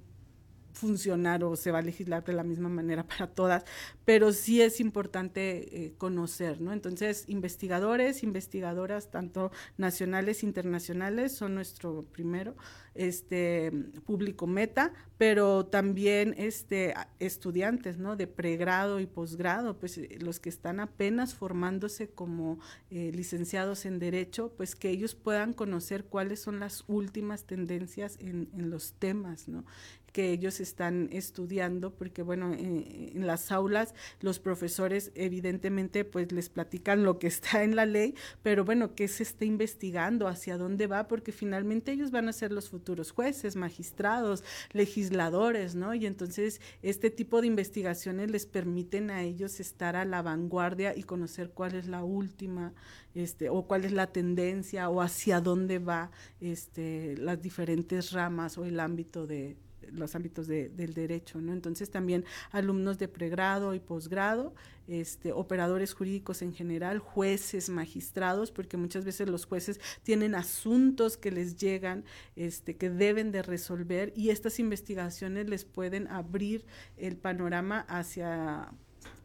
funcionar 0.73 1.43
o 1.43 1.55
se 1.55 1.71
va 1.71 1.79
a 1.79 1.81
legislar 1.81 2.23
de 2.23 2.33
la 2.33 2.43
misma 2.43 2.69
manera 2.69 3.05
para 3.07 3.27
todas, 3.27 3.65
pero 4.05 4.31
sí 4.31 4.61
es 4.61 4.79
importante 4.79 5.85
eh, 5.85 5.93
conocer, 5.97 6.61
¿no? 6.61 6.73
Entonces, 6.73 7.25
investigadores, 7.27 8.23
investigadoras, 8.23 9.11
tanto 9.11 9.51
nacionales, 9.77 10.43
internacionales, 10.43 11.35
son 11.35 11.55
nuestro 11.55 12.03
primero 12.11 12.55
este 12.95 13.71
público 14.05 14.47
meta, 14.47 14.93
pero 15.17 15.65
también 15.65 16.33
este 16.37 16.93
estudiantes, 17.19 17.97
¿no? 17.97 18.15
De 18.15 18.27
pregrado 18.27 18.99
y 18.99 19.05
posgrado, 19.05 19.77
pues 19.77 19.97
eh, 19.97 20.17
los 20.19 20.39
que 20.39 20.49
están 20.49 20.79
apenas 20.79 21.35
formándose 21.35 22.09
como 22.09 22.59
eh, 22.89 23.11
licenciados 23.13 23.85
en 23.85 23.99
derecho, 23.99 24.53
pues 24.55 24.75
que 24.75 24.89
ellos 24.89 25.15
puedan 25.15 25.53
conocer 25.53 26.05
cuáles 26.05 26.39
son 26.39 26.59
las 26.59 26.83
últimas 26.87 27.45
tendencias 27.45 28.17
en, 28.19 28.49
en 28.53 28.69
los 28.69 28.93
temas, 28.93 29.47
¿no? 29.47 29.65
que 30.11 30.31
ellos 30.31 30.59
están 30.59 31.09
estudiando, 31.11 31.93
porque 31.93 32.21
bueno, 32.21 32.53
eh, 32.53 33.11
en 33.15 33.27
las 33.27 33.51
aulas 33.51 33.93
los 34.21 34.39
profesores 34.39 35.11
evidentemente 35.15 36.05
pues 36.05 36.31
les 36.31 36.49
platican 36.49 37.03
lo 37.03 37.19
que 37.19 37.27
está 37.27 37.63
en 37.63 37.75
la 37.75 37.85
ley, 37.85 38.15
pero 38.43 38.65
bueno, 38.65 38.95
qué 38.95 39.07
se 39.07 39.23
está 39.23 39.45
investigando, 39.45 40.27
hacia 40.27 40.57
dónde 40.57 40.87
va, 40.87 41.07
porque 41.07 41.31
finalmente 41.31 41.91
ellos 41.91 42.11
van 42.11 42.27
a 42.27 42.33
ser 42.33 42.51
los 42.51 42.69
futuros 42.79 43.11
jueces, 43.11 43.57
magistrados, 43.57 44.43
legisladores, 44.71 45.75
¿no? 45.75 45.93
Y 45.93 46.05
entonces 46.05 46.61
este 46.81 47.09
tipo 47.09 47.41
de 47.41 47.47
investigaciones 47.47 48.31
les 48.31 48.45
permiten 48.45 49.11
a 49.11 49.21
ellos 49.21 49.59
estar 49.59 49.97
a 49.97 50.05
la 50.05 50.21
vanguardia 50.21 50.95
y 50.95 51.03
conocer 51.03 51.49
cuál 51.51 51.75
es 51.75 51.87
la 51.87 52.03
última, 52.03 52.73
este, 53.15 53.49
o 53.49 53.63
cuál 53.63 53.83
es 53.83 53.91
la 53.91 54.07
tendencia, 54.07 54.89
o 54.89 55.01
hacia 55.01 55.41
dónde 55.41 55.79
va 55.79 56.09
este, 56.39 57.17
las 57.17 57.41
diferentes 57.41 58.13
ramas 58.13 58.57
o 58.57 58.63
el 58.63 58.79
ámbito 58.79 59.27
de, 59.27 59.57
los 59.91 60.15
ámbitos 60.15 60.47
de, 60.47 60.69
del 60.69 60.93
derecho, 60.93 61.39
¿no? 61.41 61.53
Entonces 61.53 61.89
también 61.89 62.25
alumnos 62.51 62.97
de 62.97 63.07
pregrado 63.07 63.73
y 63.73 63.79
posgrado, 63.79 64.53
este, 64.87 65.31
operadores 65.31 65.93
jurídicos 65.93 66.41
en 66.41 66.53
general, 66.53 66.99
jueces, 66.99 67.69
magistrados, 67.69 68.51
porque 68.51 68.77
muchas 68.77 69.05
veces 69.05 69.29
los 69.29 69.45
jueces 69.45 69.79
tienen 70.03 70.33
asuntos 70.33 71.15
que 71.15 71.31
les 71.31 71.57
llegan, 71.57 72.03
este, 72.35 72.75
que 72.75 72.89
deben 72.89 73.31
de 73.31 73.43
resolver 73.43 74.11
y 74.15 74.29
estas 74.29 74.59
investigaciones 74.59 75.47
les 75.47 75.65
pueden 75.65 76.07
abrir 76.07 76.65
el 76.97 77.17
panorama 77.17 77.85
hacia 77.87 78.71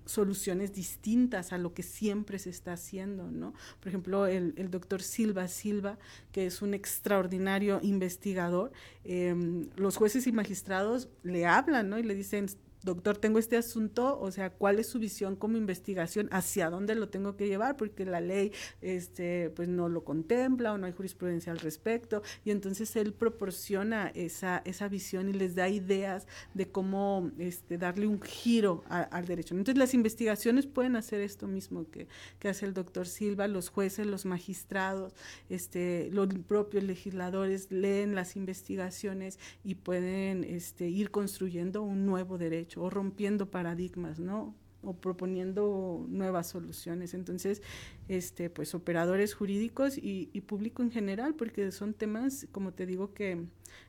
soluciones 0.04 0.72
distintas 0.72 1.52
a 1.52 1.58
lo 1.58 1.74
que 1.74 1.82
siempre 1.82 2.38
se 2.38 2.50
está 2.50 2.74
haciendo, 2.74 3.30
¿no? 3.30 3.54
Por 3.80 3.88
ejemplo, 3.88 4.26
el, 4.26 4.70
doctor 4.70 5.02
Silva 5.02 5.48
Silva, 5.48 5.98
que 6.32 6.46
es 6.46 6.62
un 6.62 6.74
extraordinario 6.74 7.80
investigador, 7.82 8.72
em, 9.04 9.68
los 9.76 9.96
jueces 9.96 10.26
y 10.26 10.32
magistrados 10.32 11.08
le 11.22 11.46
hablan, 11.46 11.88
¿no? 11.88 11.98
Y 11.98 12.02
le 12.02 12.14
dicen, 12.14 12.46
doctor, 12.84 13.16
tengo 13.16 13.38
este 13.38 13.56
asunto, 13.56 14.18
o 14.20 14.30
sea, 14.30 14.50
¿cuál 14.50 14.78
es 14.78 14.90
su 14.90 14.98
visión 14.98 15.36
como 15.36 15.56
investigación? 15.56 16.28
¿Hacia 16.30 16.68
dónde 16.68 16.94
lo 16.94 17.08
tengo 17.08 17.36
que 17.36 17.48
llevar? 17.48 17.76
Porque 17.76 18.04
la 18.04 18.20
ley, 18.20 18.52
este, 18.82 19.50
pues 19.50 19.68
no 19.68 19.88
lo 19.88 20.04
contempla 20.04 20.72
o 20.72 20.78
no 20.78 20.86
hay 20.86 20.92
jurisprudencia 20.92 21.50
al 21.50 21.58
respecto. 21.58 22.22
Y 22.44 22.50
entonces 22.50 22.94
él 22.96 23.14
proporciona 23.14 24.08
esa, 24.14 24.62
esa 24.66 24.88
visión 24.88 25.30
y 25.30 25.32
les 25.32 25.54
da 25.54 25.68
ideas 25.68 26.26
de 26.52 26.70
cómo 26.70 27.30
este, 27.38 27.78
darle 27.78 28.06
un 28.06 28.20
giro 28.20 28.84
al 28.88 29.24
derecho. 29.26 29.54
Entonces 29.54 29.78
las 29.78 29.94
investigaciones 29.94 30.66
pueden 30.66 30.96
hacer 30.96 31.22
esto 31.22 31.46
mismo 31.46 31.90
que, 31.90 32.06
que 32.38 32.48
hace 32.48 32.66
el 32.66 32.74
doctor 32.74 33.06
Silva, 33.06 33.48
los 33.48 33.70
jueces, 33.70 34.06
los 34.06 34.26
magistrados, 34.26 35.14
este, 35.48 36.10
los 36.12 36.28
propios 36.46 36.84
legisladores 36.84 37.70
leen 37.70 38.14
las 38.14 38.36
investigaciones 38.36 39.38
y 39.62 39.76
pueden 39.76 40.44
este, 40.44 40.88
ir 40.88 41.10
construyendo 41.10 41.82
un 41.82 42.04
nuevo 42.04 42.36
derecho 42.36 42.73
o 42.76 42.90
rompiendo 42.90 43.50
paradigmas, 43.50 44.18
¿no? 44.18 44.54
o 44.86 44.94
proponiendo 44.94 46.04
nuevas 46.08 46.48
soluciones. 46.48 47.14
Entonces, 47.14 47.62
este, 48.08 48.50
pues 48.50 48.74
operadores 48.74 49.34
jurídicos 49.34 49.96
y, 49.96 50.26
público 50.42 50.82
en 50.82 50.90
general, 50.90 51.34
porque 51.34 51.72
son 51.72 51.94
temas, 51.94 52.46
como 52.52 52.72
te 52.72 52.86
digo, 52.86 53.14
que, 53.14 53.46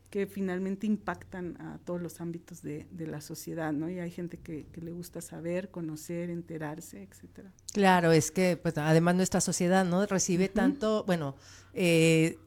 que 0.10 0.26
finalmente 0.28 0.88
impactan 0.88 1.60
a 1.60 1.80
todos 1.84 2.02
los 2.02 2.22
ámbitos 2.22 2.62
de, 2.62 2.88
la 2.98 3.22
sociedad, 3.22 3.74
¿no? 3.74 3.90
Y 3.90 4.00
hay 4.00 4.12
gente 4.12 4.38
que, 4.38 4.66
le 4.82 4.92
gusta 4.92 5.22
saber, 5.22 5.70
conocer, 5.70 6.30
enterarse, 6.30 7.04
etcétera. 7.04 7.52
Claro, 7.74 8.12
es 8.12 8.32
que 8.32 8.58
pues 8.58 8.78
además 8.78 9.16
nuestra 9.16 9.42
sociedad, 9.42 9.86
¿no? 9.86 10.06
Recibe 10.06 10.50
tanto, 10.50 11.04
bueno, 11.06 11.36
eh, 11.74 12.38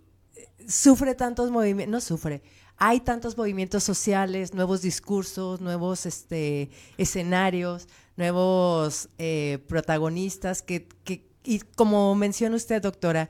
sufre 0.67 1.15
tantos 1.15 1.51
movimientos, 1.51 1.93
no 1.93 2.01
sufre, 2.01 2.43
hay 2.79 3.01
tantos 3.01 3.37
movimientos 3.37 3.83
sociales, 3.83 4.55
nuevos 4.55 4.83
discursos, 4.83 5.61
nuevos 5.61 6.07
este, 6.07 6.71
escenarios, 6.97 7.89
nuevos 8.17 9.09
eh, 9.19 9.59
protagonistas 9.67 10.63
que, 10.63 10.89
que, 11.05 11.29
y 11.45 11.61
como 11.61 12.15
menciona 12.15 12.57
usted, 12.57 12.81
doctora, 12.81 13.29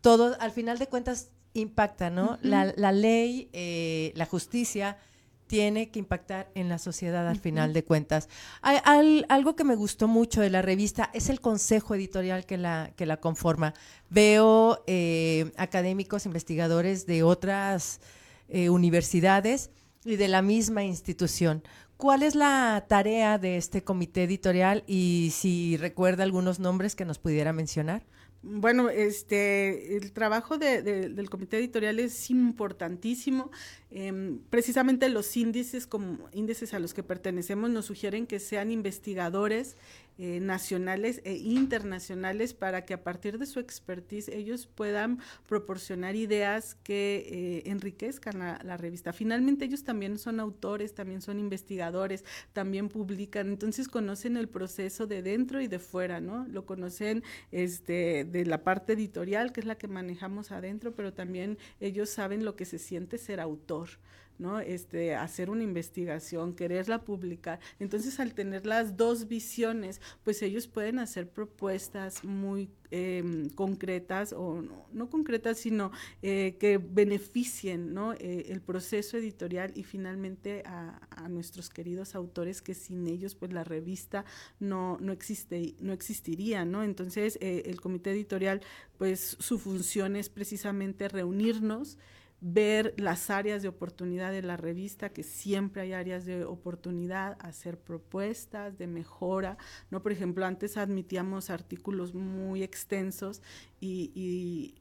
todo 0.00 0.36
al 0.38 0.52
final 0.52 0.78
de 0.78 0.86
cuentas 0.86 1.30
impacta, 1.54 2.10
¿no? 2.10 2.38
la, 2.42 2.72
la, 2.76 2.92
ley, 2.92 3.48
eh, 3.52 4.12
la 4.16 4.26
justicia 4.26 4.98
tiene 5.46 5.90
que 5.90 5.98
impactar 5.98 6.50
en 6.54 6.68
la 6.68 6.78
sociedad 6.78 7.28
al 7.28 7.38
final 7.38 7.72
de 7.72 7.84
cuentas. 7.84 8.28
Hay, 8.62 9.24
algo 9.28 9.56
que 9.56 9.64
me 9.64 9.76
gustó 9.76 10.08
mucho 10.08 10.40
de 10.40 10.50
la 10.50 10.62
revista 10.62 11.10
es 11.12 11.28
el 11.28 11.40
consejo 11.40 11.94
editorial 11.94 12.46
que 12.46 12.58
la, 12.58 12.92
que 12.96 13.06
la 13.06 13.18
conforma. 13.18 13.74
Veo 14.08 14.82
eh, 14.86 15.52
académicos, 15.56 16.26
investigadores 16.26 17.06
de 17.06 17.22
otras 17.22 18.00
eh, 18.48 18.70
universidades 18.70 19.70
y 20.04 20.16
de 20.16 20.28
la 20.28 20.42
misma 20.42 20.84
institución. 20.84 21.62
¿Cuál 21.96 22.22
es 22.22 22.34
la 22.34 22.84
tarea 22.88 23.38
de 23.38 23.56
este 23.56 23.82
comité 23.82 24.24
editorial 24.24 24.84
y 24.86 25.30
si 25.32 25.76
recuerda 25.76 26.24
algunos 26.24 26.58
nombres 26.58 26.96
que 26.96 27.04
nos 27.04 27.18
pudiera 27.18 27.52
mencionar? 27.52 28.04
Bueno, 28.46 28.90
este, 28.90 29.96
el 29.96 30.12
trabajo 30.12 30.58
del 30.58 31.30
comité 31.30 31.56
editorial 31.56 31.98
es 31.98 32.28
importantísimo. 32.28 33.50
Em, 33.90 34.38
precisamente 34.50 35.08
los 35.08 35.34
índices, 35.38 35.86
como 35.86 36.28
índices 36.30 36.74
a 36.74 36.78
los 36.78 36.92
que 36.92 37.02
pertenecemos, 37.02 37.70
nos 37.70 37.86
sugieren 37.86 38.26
que 38.26 38.40
sean 38.40 38.70
investigadores 38.70 39.78
eh, 40.16 40.38
nacionales 40.40 41.20
e 41.24 41.34
internacionales 41.34 42.54
para 42.54 42.84
que 42.84 42.94
a 42.94 43.02
partir 43.02 43.38
de 43.38 43.46
su 43.46 43.58
expertise 43.58 44.28
ellos 44.28 44.66
puedan 44.66 45.18
proporcionar 45.48 46.14
ideas 46.14 46.76
que 46.84 47.26
eh, 47.28 47.70
enriquezcan 47.70 48.38
la, 48.38 48.76
revista. 48.76 49.12
Finalmente 49.12 49.64
ellos 49.64 49.82
también 49.82 50.18
son 50.18 50.38
autores, 50.38 50.94
también 50.94 51.20
son 51.20 51.40
investigadores, 51.40 52.24
también 52.52 52.88
publican, 52.88 53.48
entonces 53.48 53.88
conocen 53.88 54.36
el 54.36 54.48
proceso 54.48 55.08
de 55.08 55.22
dentro 55.22 55.60
y 55.60 55.66
de 55.66 55.80
fuera, 55.80 56.20
¿no? 56.20 56.46
Lo 56.46 56.64
conocen 56.64 57.24
este, 57.50 58.24
de 58.24 58.46
la 58.46 58.62
parte 58.62 58.92
editorial, 58.92 59.52
que 59.52 59.60
es 59.60 59.66
la 59.66 59.76
que 59.76 59.88
manejamos 59.88 60.52
adentro, 60.52 60.94
pero 60.94 61.12
también 61.12 61.58
ellos 61.80 62.08
saben 62.08 62.44
lo 62.44 62.54
que 62.54 62.64
se 62.64 62.78
siente 62.78 63.18
ser 63.18 63.40
autor. 63.40 63.90
¿No? 64.38 64.60
Este, 64.60 65.14
hacer 65.14 65.50
una 65.50 65.62
investigación, 65.62 66.54
quererla 66.54 67.04
publicar. 67.04 67.60
Entonces, 67.78 68.20
al 68.20 68.34
tener 68.34 68.66
las 68.66 68.96
dos 68.96 69.28
visiones, 69.28 70.00
pues 70.22 70.42
ellos 70.42 70.66
pueden 70.66 70.98
hacer 70.98 71.28
propuestas 71.28 72.24
muy 72.24 72.70
em, 72.90 73.48
concretas, 73.50 74.32
o 74.32 74.62
no, 74.92 75.10
concretas, 75.10 75.58
sino 75.58 75.90
eh, 76.22 76.56
que 76.58 76.78
beneficien 76.78 77.94
¿no? 77.94 78.12
Eh, 78.14 78.46
el 78.48 78.60
proceso 78.60 79.16
editorial 79.16 79.72
y 79.74 79.82
finalmente 79.82 80.62
a, 80.66 81.00
nuestros 81.28 81.70
queridos 81.70 82.14
autores, 82.14 82.60
que 82.60 82.74
sin 82.74 83.06
ellos, 83.06 83.34
pues 83.34 83.52
la 83.52 83.64
revista 83.64 84.24
no, 84.60 84.98
no, 85.00 85.12
existe, 85.12 85.74
no 85.80 85.92
existiría, 85.92 86.64
¿no? 86.64 86.82
Entonces, 86.82 87.38
eh, 87.40 87.62
el 87.66 87.80
comité 87.80 88.10
editorial, 88.10 88.60
pues 88.98 89.36
su 89.40 89.58
función 89.58 90.16
es 90.16 90.28
precisamente 90.28 91.08
reunirnos, 91.08 91.98
ver 92.46 92.92
las 92.98 93.30
áreas 93.30 93.62
de 93.62 93.68
oportunidad 93.68 94.30
de 94.30 94.42
la 94.42 94.58
revista, 94.58 95.08
que 95.08 95.22
siempre 95.22 95.80
hay 95.80 95.94
áreas 95.94 96.26
de 96.26 96.44
oportunidad, 96.44 97.38
hacer 97.40 97.78
propuestas 97.78 98.76
de 98.76 98.86
mejora, 98.86 99.56
¿no? 99.90 100.02
Por 100.02 100.12
ejemplo, 100.12 100.44
antes 100.44 100.76
admitíamos 100.76 101.48
artículos 101.48 102.12
muy 102.12 102.62
extensos 102.62 103.40
y, 103.80 104.74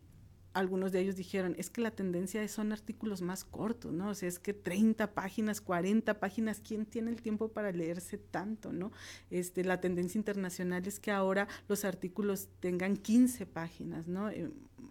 algunos 0.54 0.92
de 0.92 1.00
ellos 1.00 1.16
dijeron, 1.16 1.56
es 1.58 1.72
que 1.72 1.82
la 1.82 1.90
tendencia 1.90 2.48
son 2.48 2.74
artículos 2.74 3.24
más 3.24 3.44
cortos, 3.44 3.92
¿no? 3.92 4.10
O 4.10 4.14
sea, 4.14 4.30
es 4.30 4.38
que 4.38 4.54
30 4.54 5.16
páginas, 5.16 5.62
40 5.62 6.20
páginas, 6.20 6.60
¿quién 6.60 6.86
tiene 6.86 7.10
el 7.10 7.24
tiempo 7.24 7.48
para 7.48 7.72
leerse 7.72 8.20
tanto, 8.20 8.72
¿no? 8.72 8.92
Este, 9.32 9.64
la 9.64 9.82
tendencia 9.82 10.20
internacional 10.20 10.86
es 10.86 11.00
que 11.00 11.10
ahora 11.10 11.48
los 11.68 11.86
artículos 11.86 12.50
tengan 12.60 12.98
15 12.98 13.48
páginas, 13.48 14.08
¿no? 14.08 14.30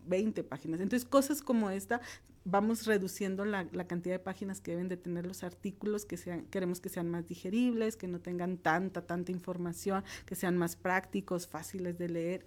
20 0.09 0.41
eh, 0.41 0.43
páginas. 0.43 0.81
Entonces, 0.81 1.09
cosas 1.09 1.43
como 1.43 1.71
esta 1.71 2.01
vamos 2.45 2.87
reduciendo 2.87 3.45
la, 3.45 3.67
cantidad 3.87 4.15
de 4.15 4.19
páginas 4.19 4.61
que 4.61 4.73
deben 4.73 4.89
de 4.89 4.97
tener 4.97 5.27
los 5.27 5.43
artículos, 5.43 6.05
que 6.05 6.17
sean, 6.17 6.47
queremos 6.47 6.81
que 6.81 6.89
sean 6.89 7.11
más 7.11 7.27
digeribles, 7.27 7.97
que 7.97 8.09
no 8.09 8.21
tengan 8.21 8.59
tanta, 8.59 9.07
tanta 9.07 9.33
información, 9.33 10.05
que 10.27 10.35
sean 10.35 10.57
más 10.57 10.77
prácticos, 10.77 11.47
fáciles 11.47 11.99
de 11.99 12.09
leer, 12.09 12.47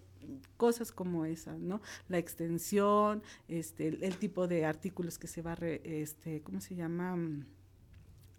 cosas 0.57 0.91
como 0.91 1.25
esas, 1.25 1.59
¿no? 1.59 1.81
La 2.07 2.17
extensión, 2.17 3.21
este, 3.47 3.87
el, 3.87 4.17
tipo 4.17 4.47
de 4.47 4.65
artículos 4.65 5.17
que 5.19 5.27
se 5.27 5.41
va, 5.41 5.53
este, 5.53 6.41
¿cómo 6.41 6.61
se 6.61 6.75
llama? 6.75 7.17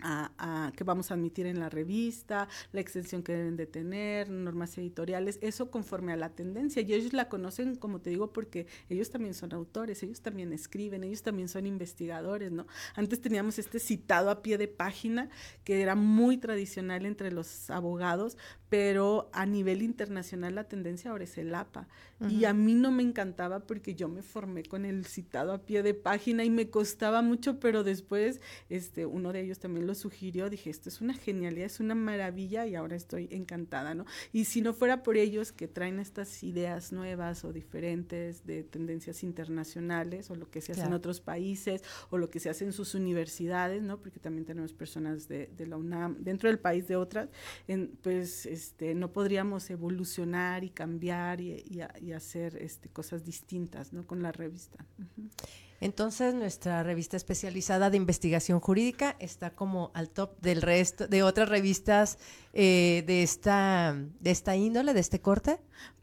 A, 0.01 0.73
que 0.77 0.85
vamos 0.85 1.11
a 1.11 1.15
admitir 1.15 1.47
en 1.47 1.59
la 1.59 1.69
revista, 1.69 2.49
la 2.73 2.81
extensión 2.81 3.23
que 3.23 3.33
deben 3.33 3.57
de 3.57 3.67
tener, 3.67 4.29
normas 4.29 4.77
editoriales, 4.79 5.39
eso 5.43 5.71
conforme 5.71 6.13
a 6.13 6.17
la 6.17 6.31
tendencia. 6.31 6.83
Y 6.83 6.93
ellos 6.95 7.13
la 7.13 7.29
conocen, 7.29 7.77
como 7.77 8.01
te 8.01 8.11
digo, 8.11 8.33
porque 8.33 8.67
ellos 8.89 9.11
también 9.11 9.35
son 9.35 9.53
autores, 9.53 10.03
ellos 10.03 10.21
también 10.21 10.53
escriben, 10.53 11.05
ellos 11.05 11.23
también 11.23 11.49
son 11.49 11.67
investigadores, 11.67 12.53
¿no? 12.53 12.67
Antes 12.95 13.21
teníamos 13.21 13.59
este 13.59 13.79
citado 13.79 14.31
a 14.31 14.43
pie 14.43 14.59
de 14.59 14.69
página 14.69 15.31
que 15.65 15.83
era 15.83 15.95
muy 15.95 16.37
tradicional 16.37 17.07
entre 17.07 17.33
los 17.33 17.71
abogados, 17.71 18.37
pero 18.69 19.31
a 19.33 19.47
nivel 19.47 19.83
internacional 19.83 20.55
la 20.55 20.65
tendencia 20.65 21.11
ahora 21.11 21.25
es 21.25 21.39
el 21.39 21.55
APA. 21.55 21.89
Y 22.31 22.47
a 22.47 22.55
mí 22.55 22.73
no 22.73 22.91
me 22.91 23.03
encantaba 23.03 23.61
porque 23.61 23.95
yo 23.95 24.09
me 24.09 24.23
formé 24.23 24.63
con 24.63 24.87
el 24.87 25.05
citado 25.05 25.53
a 25.53 25.59
pie 25.59 25.83
de 25.83 25.93
página 25.93 26.45
y 26.45 26.51
me 26.51 26.71
costaba 26.71 27.21
mucho, 27.21 27.61
pero 27.61 27.85
después 27.85 28.41
este, 28.71 29.05
uno 29.05 29.35
de 29.35 29.43
ellos 29.43 29.59
también 29.59 29.86
lo 29.87 29.95
sugirió, 29.95 30.51
dije, 30.51 30.71
esto 30.71 30.89
es 30.89 31.01
una 31.01 31.15
genialidad, 31.15 31.67
es 31.67 31.81
una 31.81 31.95
maravilla 31.95 32.67
y 32.67 32.75
ahora 32.75 32.97
estoy 32.97 33.29
encantada, 33.31 33.95
¿no? 33.95 34.05
Y 34.33 34.45
si 34.45 34.61
no 34.61 34.75
fuera 34.75 35.03
por 35.03 35.17
ellos 35.17 35.53
que 35.53 35.69
traen 35.69 35.99
estas 35.99 36.43
ideas 36.43 36.93
nuevas 36.93 37.45
o 37.45 37.53
diferentes 37.53 38.45
de 38.47 38.63
tendencias 38.63 39.23
internacionales 39.23 40.31
o 40.31 40.35
lo 40.35 40.51
que 40.51 40.61
se 40.61 40.73
hace 40.73 40.83
en 40.83 40.93
otros 40.93 41.21
países 41.21 41.83
o 42.11 42.19
lo 42.19 42.29
que 42.29 42.41
se 42.41 42.51
hace 42.51 42.65
en 42.65 42.73
sus 42.73 42.95
universidades, 42.95 43.83
¿no? 43.83 43.99
Porque 43.99 44.21
también 44.21 44.45
tenemos 44.45 44.73
personas 44.73 45.29
de, 45.29 45.47
de 45.57 45.67
la 45.67 45.77
UNAM, 45.77 46.17
dentro 46.19 46.49
del 46.49 46.59
país 46.59 46.87
de 46.89 46.97
otras, 46.97 47.29
en, 47.69 47.97
pues 48.03 48.47
este, 48.47 48.95
no 48.95 49.13
podríamos 49.13 49.71
evolucionar 49.71 50.65
y 50.65 50.71
cambiar 50.71 51.41
y, 51.41 51.81
hacer 52.15 52.57
este, 52.57 52.89
cosas 52.89 53.25
distintas 53.25 53.93
¿no? 53.93 54.07
con 54.07 54.23
la 54.23 54.33
revista. 54.33 54.85
Entonces, 55.81 56.35
nuestra 56.35 56.83
revista 56.83 57.17
especializada 57.17 57.91
de 57.91 57.97
investigación 57.97 58.61
jurídica 58.61 59.17
está 59.19 59.51
como 59.51 59.91
al 59.95 60.11
top 60.11 60.41
del 60.41 60.63
resto 60.63 61.07
de 61.07 61.23
otras 61.23 61.49
revistas 61.49 62.19
eh, 62.53 63.05
de, 63.07 63.23
esta, 63.23 63.97
de 64.21 64.31
esta 64.31 64.57
índole, 64.57 64.95
de 64.95 65.01
este 65.01 65.21
corte. 65.21 65.61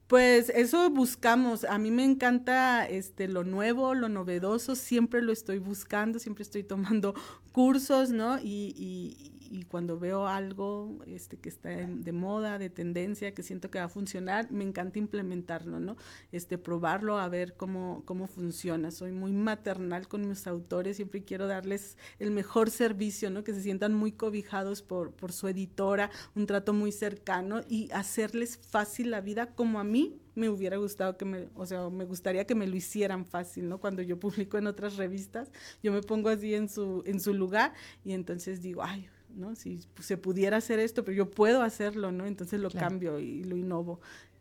Pues 0.07 0.49
eso 0.49 0.89
buscamos. 0.89 1.63
A 1.63 1.77
mí 1.79 1.89
me 1.89 2.03
encanta 2.03 2.85
este 2.85 3.27
lo 3.27 3.43
nuevo, 3.43 3.95
lo 3.95 4.09
novedoso, 4.09 4.75
siempre 4.75 5.21
lo 5.21 5.31
estoy 5.31 5.57
buscando, 5.57 6.19
siempre 6.19 6.43
estoy 6.43 6.63
tomando 6.63 7.15
cursos, 7.51 8.11
¿no? 8.11 8.37
Y, 8.39 8.75
y 8.77 9.32
cuando 9.61 9.99
veo 9.99 10.27
algo 10.27 10.99
este, 11.05 11.37
que 11.37 11.49
está 11.49 11.69
de 11.69 12.11
moda, 12.11 12.57
de 12.57 12.69
tendencia, 12.69 13.33
que 13.33 13.43
siento 13.43 13.69
que 13.69 13.79
va 13.79 13.85
a 13.85 13.89
funcionar, 13.89 14.51
me 14.51 14.63
encanta 14.63 14.99
implementarlo, 14.99 15.79
¿no? 15.79 15.95
Este, 16.31 16.57
probarlo, 16.57 17.17
a 17.17 17.29
ver 17.29 17.55
cómo, 17.55 18.03
cómo 18.05 18.27
funciona. 18.27 18.91
Soy 18.91 19.11
muy 19.11 19.31
maternal 19.31 20.07
con 20.07 20.27
mis 20.27 20.47
autores, 20.47 20.97
siempre 20.97 21.23
quiero 21.23 21.47
darles 21.47 21.97
el 22.19 22.31
mejor 22.31 22.69
servicio, 22.69 23.29
¿no? 23.29 23.43
Que 23.43 23.53
se 23.53 23.61
sientan 23.61 23.93
muy 23.93 24.11
cobijados 24.11 24.81
por, 24.81 25.11
por 25.11 25.31
su 25.31 25.47
editora, 25.47 26.09
un 26.35 26.45
trato 26.45 26.73
muy 26.73 26.91
cercano 26.91 27.61
y 27.69 27.91
hacerles 27.91 28.57
fácil 28.57 29.11
la 29.11 29.21
vida 29.21 29.53
como 29.53 29.79
a 29.79 29.83
mí 29.83 30.19
me 30.35 30.49
hubiera 30.49 30.77
gustado 30.77 31.17
que 31.17 31.25
me, 31.25 31.49
o 31.55 31.65
sea, 31.65 31.89
me 31.89 32.05
gustaría 32.05 32.45
que 32.45 32.55
me 32.55 32.67
lo 32.67 32.75
hicieran 32.75 33.25
fácil, 33.25 33.69
¿no? 33.69 33.79
Cuando 33.79 34.01
yo 34.01 34.19
publico 34.19 34.57
en 34.57 34.67
otras 34.67 34.97
revistas, 34.97 35.51
yo 35.81 35.91
me 35.91 36.01
pongo 36.01 36.29
así 36.29 36.55
en 36.55 36.69
su, 36.69 37.03
en 37.05 37.19
su 37.19 37.33
lugar 37.33 37.73
y 38.03 38.13
entonces 38.13 38.61
digo, 38.61 38.81
ay, 38.83 39.07
¿no? 39.35 39.55
Si 39.55 39.81
se 39.99 40.17
pudiera 40.17 40.57
hacer 40.57 40.79
esto, 40.79 41.03
pero 41.03 41.15
yo 41.15 41.31
puedo 41.31 41.61
hacerlo, 41.61 42.11
¿no? 42.11 42.25
Entonces 42.25 42.59
lo 42.59 42.69
cambio 42.69 43.19
y 43.19 43.43
lo 43.43 43.55
innovo 43.55 43.99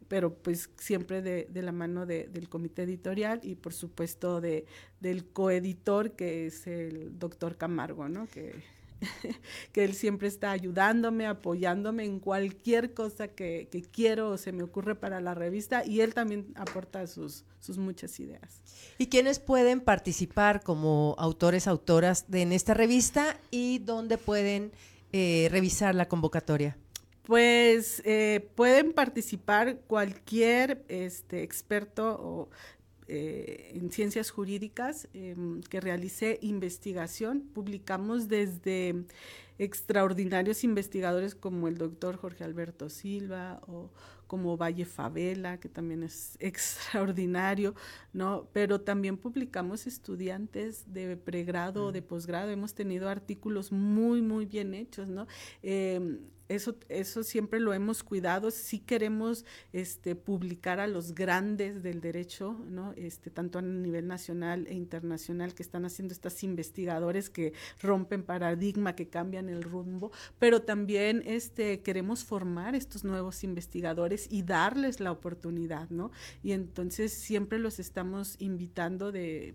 pero 0.08 0.34
pues 0.34 0.68
siempre 0.76 1.22
de, 1.22 1.48
de 1.48 1.62
la 1.62 1.72
mano 1.72 2.04
de, 2.04 2.28
del 2.28 2.50
comité 2.50 2.82
editorial 2.82 3.40
y 3.42 3.54
por 3.54 3.72
supuesto 3.72 4.42
de, 4.42 4.66
del 5.00 5.24
coeditor 5.24 6.10
que 6.12 6.44
es 6.44 6.66
el 6.66 7.18
doctor 7.18 7.56
Camargo, 7.56 8.10
¿no? 8.10 8.26
Que, 8.26 8.62
que 9.72 9.84
él 9.84 9.94
siempre 9.94 10.28
está 10.28 10.50
ayudándome, 10.50 11.26
apoyándome 11.26 12.04
en 12.04 12.20
cualquier 12.20 12.94
cosa 12.94 13.28
que, 13.28 13.68
que, 13.70 13.82
quiero 13.82 14.30
o 14.30 14.38
se 14.38 14.52
me 14.52 14.62
ocurre 14.62 14.94
para 14.94 15.20
la 15.20 15.34
revista 15.34 15.84
y 15.84 16.00
él 16.00 16.14
también 16.14 16.52
aporta 16.54 17.06
sus, 17.06 17.44
sus 17.60 17.78
muchas 17.78 18.18
ideas. 18.20 18.60
¿Y 18.98 19.06
quiénes 19.06 19.38
pueden 19.38 19.80
participar 19.80 20.62
como 20.62 21.14
autores, 21.18 21.66
autoras 21.66 22.30
de, 22.30 22.42
en 22.42 22.52
esta 22.52 22.74
revista 22.74 23.36
y 23.50 23.78
dónde 23.78 24.18
pueden 24.18 24.72
eh, 25.12 25.48
revisar 25.50 25.94
la 25.94 26.08
convocatoria? 26.08 26.76
Pues 27.24 28.02
eh, 28.04 28.48
pueden 28.56 28.92
participar 28.92 29.78
cualquier 29.86 30.84
este, 30.88 31.42
experto 31.42 32.18
o 32.20 32.48
eh, 33.14 33.72
en 33.74 33.90
ciencias 33.90 34.30
jurídicas 34.30 35.06
em, 35.12 35.60
que 35.64 35.82
realicé 35.82 36.38
investigación. 36.40 37.42
Publicamos 37.52 38.26
desde 38.26 39.04
extraordinarios 39.58 40.64
investigadores 40.64 41.34
como 41.34 41.68
el 41.68 41.76
doctor 41.76 42.16
Jorge 42.16 42.42
Alberto 42.42 42.88
Silva 42.88 43.60
o 43.66 43.90
como 44.26 44.56
Valle 44.56 44.86
Favela, 44.86 45.60
que 45.60 45.68
también 45.68 46.02
es 46.02 46.36
extraordinario, 46.40 47.74
¿no? 48.14 48.48
Pero 48.54 48.80
también 48.80 49.18
publicamos 49.18 49.86
estudiantes 49.86 50.90
de 50.90 51.18
pregrado 51.18 51.84
o 51.84 51.92
de 51.92 52.00
posgrado, 52.00 52.50
hemos 52.50 52.72
tenido 52.72 53.10
artículos 53.10 53.72
muy, 53.72 54.22
muy 54.22 54.46
bien 54.46 54.72
hechos, 54.72 55.06
¿no? 55.06 55.26
Em, 55.62 56.20
eso, 56.54 56.76
eso 56.88 57.22
siempre 57.22 57.60
lo 57.60 57.74
hemos 57.74 58.02
cuidado. 58.02 58.50
Sí 58.50 58.78
queremos 58.78 59.44
este, 59.72 60.14
publicar 60.14 60.80
a 60.80 60.86
los 60.86 61.14
grandes 61.14 61.82
del 61.82 62.00
derecho, 62.00 62.58
¿no? 62.68 62.92
Este, 62.96 63.30
tanto 63.30 63.58
a 63.58 63.62
nivel 63.62 64.06
nacional 64.06 64.66
e 64.66 64.74
internacional, 64.74 65.54
que 65.54 65.62
están 65.62 65.84
haciendo 65.84 66.12
estas 66.12 66.42
investigadores 66.42 67.30
que 67.30 67.52
rompen 67.80 68.22
paradigma, 68.22 68.94
que 68.94 69.08
cambian 69.08 69.48
el 69.48 69.62
rumbo, 69.62 70.12
pero 70.38 70.62
también 70.62 71.22
este, 71.26 71.80
queremos 71.80 72.24
formar 72.24 72.74
estos 72.74 73.04
nuevos 73.04 73.44
investigadores 73.44 74.26
y 74.30 74.42
darles 74.42 75.00
la 75.00 75.12
oportunidad, 75.12 75.90
¿no? 75.90 76.10
Y 76.42 76.52
entonces 76.52 77.12
siempre 77.12 77.58
los 77.58 77.78
estamos 77.78 78.36
invitando 78.38 79.12
de 79.12 79.54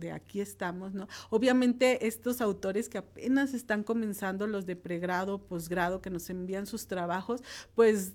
de 0.00 0.12
aquí 0.12 0.40
estamos, 0.40 0.94
¿no? 0.94 1.06
Obviamente 1.28 2.06
estos 2.06 2.40
autores 2.40 2.88
que 2.88 2.98
apenas 2.98 3.54
están 3.54 3.84
comenzando 3.84 4.46
los 4.46 4.66
de 4.66 4.76
pregrado, 4.76 5.38
posgrado, 5.46 6.00
que 6.02 6.10
nos 6.10 6.28
envían 6.30 6.66
sus 6.66 6.86
trabajos, 6.86 7.42
pues 7.74 8.14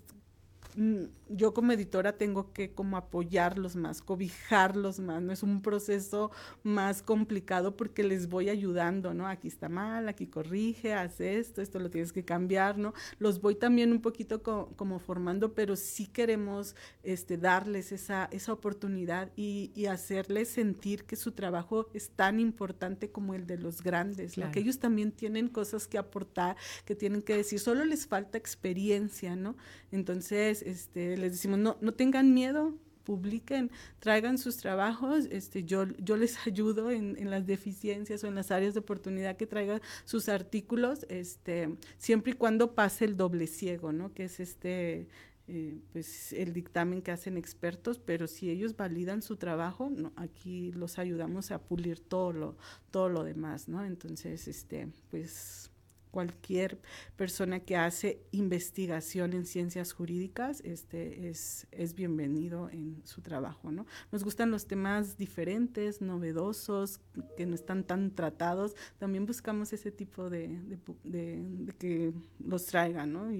yo 1.28 1.54
como 1.54 1.72
editora 1.72 2.12
tengo 2.12 2.52
que 2.52 2.72
como 2.72 2.96
apoyarlos 2.96 3.76
más, 3.76 4.02
cobijarlos 4.02 5.00
más, 5.00 5.22
¿no? 5.22 5.32
Es 5.32 5.42
un 5.42 5.62
proceso 5.62 6.30
más 6.62 7.02
complicado 7.02 7.76
porque 7.76 8.04
les 8.04 8.28
voy 8.28 8.50
ayudando, 8.50 9.14
¿no? 9.14 9.26
Aquí 9.26 9.48
está 9.48 9.68
mal, 9.68 10.08
aquí 10.08 10.26
corrige, 10.26 10.92
haz 10.92 11.20
esto, 11.20 11.62
esto 11.62 11.78
lo 11.78 11.90
tienes 11.90 12.12
que 12.12 12.24
cambiar, 12.24 12.78
¿no? 12.78 12.92
Los 13.18 13.40
voy 13.40 13.54
también 13.54 13.90
un 13.90 14.02
poquito 14.02 14.42
como 14.42 14.98
formando, 14.98 15.54
pero 15.54 15.76
sí 15.76 16.06
queremos 16.06 16.76
este, 17.02 17.38
darles 17.38 17.92
esa, 17.92 18.28
esa 18.30 18.52
oportunidad 18.52 19.32
y, 19.34 19.72
y, 19.74 19.86
hacerles 19.86 20.48
sentir 20.48 21.04
que 21.04 21.16
su 21.16 21.32
trabajo 21.32 21.88
es 21.94 22.10
tan 22.10 22.38
importante 22.38 23.10
como 23.10 23.34
el 23.34 23.46
de 23.46 23.56
los 23.56 23.82
grandes, 23.82 24.34
que 24.52 24.60
ellos 24.60 24.78
también 24.78 25.12
tienen 25.12 25.48
cosas 25.48 25.86
que 25.86 25.96
aportar, 25.96 26.56
que 26.84 26.94
tienen 26.94 27.22
que 27.22 27.36
decir, 27.36 27.60
solo 27.60 27.84
les 27.84 28.06
falta 28.06 28.36
experiencia, 28.36 29.36
¿no? 29.36 29.56
Entonces, 29.90 30.62
este, 30.66 31.16
les 31.16 31.32
decimos, 31.32 31.58
no, 31.58 31.76
no 31.80 31.94
tengan 31.94 32.34
miedo, 32.34 32.74
publiquen, 33.06 33.70
traigan 34.00 34.36
sus 34.36 34.56
trabajos, 34.56 35.26
este, 35.30 35.64
yo, 35.64 35.84
yo 35.98 36.16
les 36.16 36.36
ayudo 36.46 36.90
en, 36.90 37.30
las 37.30 37.46
deficiencias 37.46 38.22
o 38.24 38.26
en 38.26 38.34
las 38.34 38.50
áreas 38.50 38.74
de 38.74 38.80
oportunidad 38.80 39.36
que 39.36 39.46
traigan 39.46 39.80
sus 40.04 40.28
artículos, 40.28 41.06
este, 41.08 41.76
siempre 41.96 42.32
y 42.32 42.34
cuando 42.34 42.74
pase 42.74 43.04
el 43.04 43.16
doble 43.16 43.46
ciego, 43.46 43.92
¿no? 43.92 44.12
Que 44.12 44.24
es 44.24 44.40
este, 44.40 45.06
eh, 45.48 45.78
pues 45.92 46.32
el 46.32 46.52
dictamen 46.52 47.00
que 47.00 47.12
hacen 47.12 47.36
expertos, 47.36 48.00
pero 48.04 48.26
si 48.26 48.50
ellos 48.50 48.76
validan 48.76 49.22
su 49.22 49.36
trabajo, 49.36 49.90
aquí 50.16 50.72
los 50.72 50.98
ayudamos 50.98 51.52
a 51.52 51.62
pulir 51.62 52.00
todo 52.00 52.32
lo, 52.32 52.56
todo 52.90 53.08
lo 53.08 53.22
demás, 53.22 53.68
¿no? 53.68 53.84
Entonces, 53.84 54.48
este, 54.48 54.88
pues 55.10 55.70
cualquier 56.16 56.78
persona 57.14 57.60
que 57.60 57.76
hace 57.76 58.22
investigación 58.30 59.34
en 59.34 59.44
ciencias 59.44 59.92
jurídicas 59.92 60.62
este, 60.64 61.28
es, 61.28 61.66
es 61.72 61.94
bienvenido 61.94 62.70
en 62.70 63.02
su 63.04 63.20
trabajo. 63.20 63.70
¿no? 63.70 63.84
Nos 64.10 64.24
gustan 64.24 64.50
los 64.50 64.66
temas 64.66 65.18
diferentes, 65.18 66.00
novedosos, 66.00 67.00
que 67.36 67.44
no 67.44 67.54
están 67.54 67.84
tan 67.84 68.14
tratados. 68.14 68.74
También 68.96 69.26
buscamos 69.26 69.74
ese 69.74 69.92
tipo 69.92 70.30
de, 70.30 70.58
de, 71.04 71.74
que 71.78 72.14
los 72.42 72.64
traigan 72.64 73.12
¿no? 73.12 73.30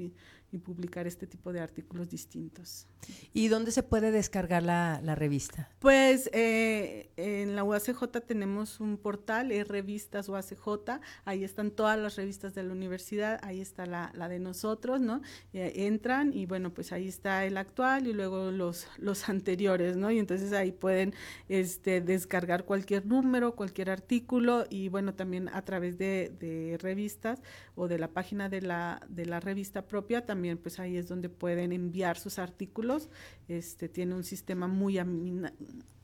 Y, 0.57 0.59
publicar 0.59 1.07
este 1.07 1.27
tipo 1.27 1.53
de 1.53 1.61
artículos 1.61 2.11
distintos. 2.11 2.87
¿Y 3.33 3.49
dónde 3.49 3.71
se 3.71 3.83
puede 3.83 4.11
descargar 4.11 4.63
la, 4.63 5.01
la 5.03 5.15
revista? 5.15 5.71
Pues 5.79 6.29
eh, 6.33 7.11
en 7.17 7.55
la 7.55 7.63
UACJ 7.63 8.05
tenemos 8.27 8.81
un 8.81 8.97
portal, 8.97 9.53
es 9.53 9.69
Revistas 9.69 10.29
UACJ, 10.29 11.01
ahí 11.25 11.45
están 11.45 11.71
todas 11.71 11.99
las 11.99 12.17
revistas 12.17 12.55
de 12.55 12.63
la 12.63 12.73
universidad, 12.73 13.39
ahí 13.43 13.61
está 13.61 13.87
la, 13.87 14.11
la 14.15 14.29
de 14.29 14.39
nosotros, 14.39 15.01
¿no? 15.01 15.23
Eh, 15.53 15.73
entran 15.87 16.33
y 16.33 16.47
bueno, 16.47 16.73
pues 16.73 16.93
ahí 16.93 17.07
está 17.07 17.45
el 17.45 17.57
actual 17.57 18.07
y 18.07 18.13
luego 18.13 18.51
los, 18.51 18.89
los 18.99 19.29
anteriores, 19.29 19.97
¿no? 19.97 20.11
Y 20.11 20.19
entonces 20.19 20.53
ahí 20.53 20.73
pueden 20.73 21.15
este, 21.49 22.01
descargar 22.01 22.65
cualquier 22.65 23.07
número, 23.07 23.55
cualquier 23.55 23.91
artículo 23.91 24.67
y 24.71 24.89
bueno, 24.89 25.15
también 25.15 25.49
a 25.53 25.63
través 25.63 25.99
de, 25.99 26.33
de 26.39 26.79
revistas 26.81 27.41
o 27.75 27.89
de 27.89 27.99
la 27.99 28.09
página 28.09 28.49
de 28.49 28.63
la, 28.63 29.01
de 29.09 29.27
la 29.27 29.41
revista 29.41 29.87
propia, 29.87 30.25
también 30.25 30.46
pues 30.55 30.79
ahí 30.79 30.97
es 30.97 31.09
donde 31.09 31.29
pueden 31.29 31.73
enviar 31.73 32.19
sus 32.19 32.39
artículos. 32.39 33.09
Este, 33.49 33.89
tiene 33.89 34.15
un 34.15 34.25
sistema 34.25 34.69
muy 34.69 34.99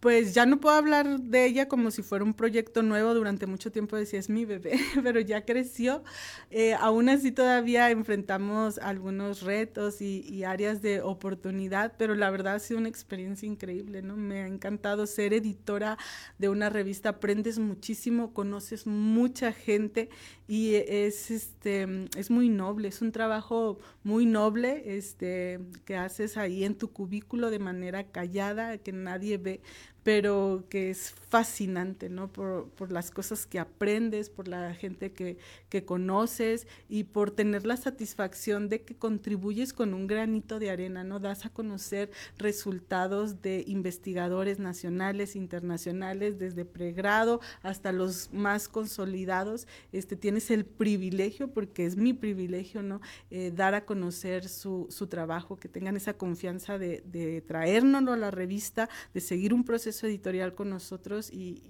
Pues 0.04 0.34
ya 0.34 0.46
no 0.46 0.60
puedo 0.60 0.76
hablar 0.76 1.22
de 1.22 1.46
ella 1.46 1.70
como 1.70 1.90
si 1.90 2.04
fuera 2.04 2.26
un 2.26 2.34
proyecto 2.34 2.84
nuevo. 2.84 3.14
Durante 3.14 3.46
mucho 3.46 3.72
tiempo 3.72 3.96
decía, 3.96 4.20
es 4.20 4.30
mi 4.30 4.44
bebé, 4.44 4.74
pero 5.02 5.22
ya 5.22 5.46
creció. 5.46 6.04
Eh, 6.52 6.74
aún 6.74 7.08
así 7.08 7.32
todavía 7.32 7.90
enfrentamos 7.90 8.80
algunos 8.80 9.44
retos 9.44 10.02
y, 10.02 10.26
y, 10.28 10.44
áreas 10.44 10.82
de 10.82 11.00
oportunidad, 11.00 11.94
pero 11.98 12.16
la 12.16 12.30
verdad 12.32 12.56
ha 12.56 12.60
sido 12.60 12.82
una 12.82 12.90
experiencia 12.90 13.48
increíble, 13.48 14.02
¿no? 14.02 14.18
Me 14.18 14.42
ha 14.42 14.48
encantado 14.48 15.08
ser 15.08 15.34
editora 15.34 15.98
de 16.38 16.50
una 16.50 16.70
revista, 16.70 17.08
aprendes 17.08 17.58
muchísimo, 17.58 18.34
conoces 18.34 18.86
mucha 18.86 19.54
gente 19.54 20.10
y 20.48 20.76
es, 20.76 21.32
este, 21.32 21.88
es 22.18 22.30
muy 22.30 22.50
noble, 22.50 22.90
es 22.90 23.02
un 23.02 23.14
trabajo 23.14 23.80
muy 24.04 24.26
noble 24.26 24.98
este, 24.98 25.62
que 25.86 25.96
haces 25.96 26.36
ahí 26.36 26.66
en 26.66 26.76
tu 26.76 26.92
cubículo 26.92 27.50
de 27.50 27.60
manera 27.60 28.12
callada, 28.12 28.78
que 28.78 28.92
nadie 28.92 29.38
ve 29.38 29.62
pero 30.04 30.66
que 30.70 30.90
es 30.90 31.16
fascinante, 31.30 32.10
¿no? 32.10 32.32
Por, 32.32 32.70
por 32.72 32.92
las 32.92 33.10
cosas 33.10 33.48
que 33.48 33.58
aprendes, 33.58 34.30
por 34.30 34.48
la 34.48 34.74
gente 34.76 35.14
que, 35.14 35.38
que, 35.70 35.86
conoces 35.86 36.68
y 36.90 37.06
por 37.06 37.32
tener 37.32 37.66
la 37.66 37.78
satisfacción 37.78 38.70
de 38.70 38.82
que 38.82 38.96
contribuyes 38.96 39.74
con 39.74 39.94
un 39.94 40.06
granito 40.06 40.60
de 40.60 40.70
arena, 40.70 41.04
¿no? 41.04 41.20
Das 41.20 41.46
a 41.46 41.50
conocer 41.50 42.12
resultados 42.38 43.42
de 43.42 43.64
investigadores 43.66 44.60
nacionales, 44.60 45.36
internacionales, 45.36 46.38
desde 46.38 46.66
pregrado 46.66 47.40
hasta 47.62 47.92
los 47.92 48.32
más 48.34 48.68
consolidados. 48.68 49.68
Este, 49.92 50.16
tienes 50.16 50.52
el 50.52 50.66
privilegio, 50.66 51.48
porque 51.48 51.86
es 51.86 51.96
mi 51.96 52.14
privilegio, 52.14 52.84
¿no? 52.84 53.02
Eh, 53.32 53.52
dar 53.56 53.74
a 53.74 53.86
conocer 53.86 54.50
su, 54.50 54.88
su, 54.90 55.08
trabajo, 55.08 55.58
que 55.58 55.70
tengan 55.70 55.96
esa 55.96 56.14
confianza 56.14 56.78
de, 56.78 57.02
de 57.06 57.42
traérnoslo 57.42 58.14
a 58.14 58.18
la 58.18 58.32
revista, 58.32 58.90
de 59.14 59.22
seguir 59.22 59.54
un 59.54 59.64
proceso 59.64 59.93
editorial 60.02 60.56
con 60.56 60.70
nosotros 60.70 61.30
y, 61.32 61.62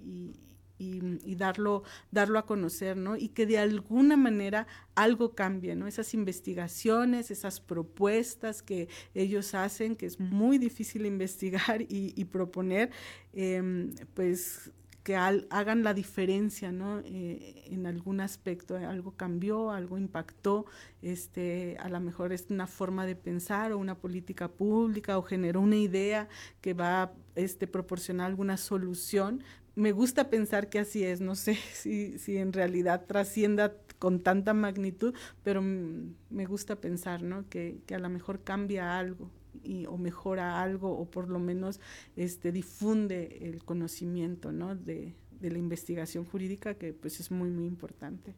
darlo, 1.36 1.84
darlo 2.12 2.40
a 2.40 2.46
conocer, 2.46 2.98
¿no? 2.98 3.16
Y 3.16 3.30
que 3.30 3.46
de 3.46 3.58
alguna 3.58 4.18
manera 4.18 4.68
algo 4.96 5.34
cambie, 5.34 5.76
¿no? 5.76 5.88
Esas 5.88 6.14
investigaciones, 6.14 7.32
esas 7.32 7.60
propuestas 7.60 8.62
que 8.62 8.88
ellos 9.14 9.56
hacen, 9.56 9.96
que 9.96 10.06
es 10.06 10.20
muy 10.20 10.58
difícil 10.58 11.06
investigar 11.06 11.86
y, 11.88 12.26
proponer, 12.26 12.92
em, 13.34 13.96
pues 14.14 14.72
que 15.04 15.18
hagan 15.18 15.84
la 15.84 15.94
diferencia, 15.94 16.72
¿no? 16.72 17.00
Eh, 17.00 17.66
en 17.68 17.86
algún 17.86 18.22
aspecto, 18.22 18.78
algo 18.78 19.12
cambió, 19.12 19.72
algo 19.72 19.98
impactó, 19.98 20.66
este, 21.02 21.78
a 21.80 21.90
lo 21.90 22.00
mejor 22.00 22.32
es 22.32 22.48
una 22.50 22.68
forma 22.68 23.06
de 23.06 23.16
pensar 23.16 23.74
o 23.74 23.78
una 23.78 23.98
política 23.98 24.48
pública 24.48 25.18
o 25.18 25.22
generó 25.22 25.60
una 25.60 25.76
idea 25.76 26.30
que 26.62 26.74
va 26.74 27.04
a 27.04 27.14
este, 27.36 27.68
proporcionar 27.68 28.28
alguna 28.28 28.56
solución. 28.56 29.44
Me 29.76 29.92
gusta 29.92 30.30
pensar 30.30 30.70
que 30.70 30.80
así 30.80 31.04
es, 31.04 31.20
no 31.20 31.36
sé 31.36 31.56
si, 31.74 32.18
si 32.18 32.38
en 32.38 32.54
realidad 32.54 33.06
trascienda 33.06 33.74
con 34.00 34.22
tanta 34.22 34.54
magnitud, 34.54 35.14
pero 35.44 35.62
me 35.62 36.46
gusta 36.46 36.78
pensar, 36.78 37.24
¿no? 37.24 37.48
Que, 37.50 37.82
que 37.86 37.96
a 37.96 38.00
lo 38.00 38.10
mejor 38.10 38.44
cambia 38.44 38.98
algo 38.98 39.30
y, 39.64 39.86
o 39.86 39.98
mejora 39.98 40.62
algo 40.62 40.98
o 40.98 41.06
por 41.06 41.30
lo 41.30 41.40
menos 41.40 41.80
este, 42.16 42.52
difunde 42.52 43.40
el 43.42 43.64
conocimiento 43.64 44.52
¿no? 44.52 44.76
de, 44.76 45.14
de 45.40 45.52
la 45.52 45.58
investigación 45.58 46.26
jurídica 46.26 46.74
que 46.76 46.94
pues 46.94 47.20
es 47.20 47.32
muy 47.32 47.50
muy 47.50 47.66
importante. 47.66 48.36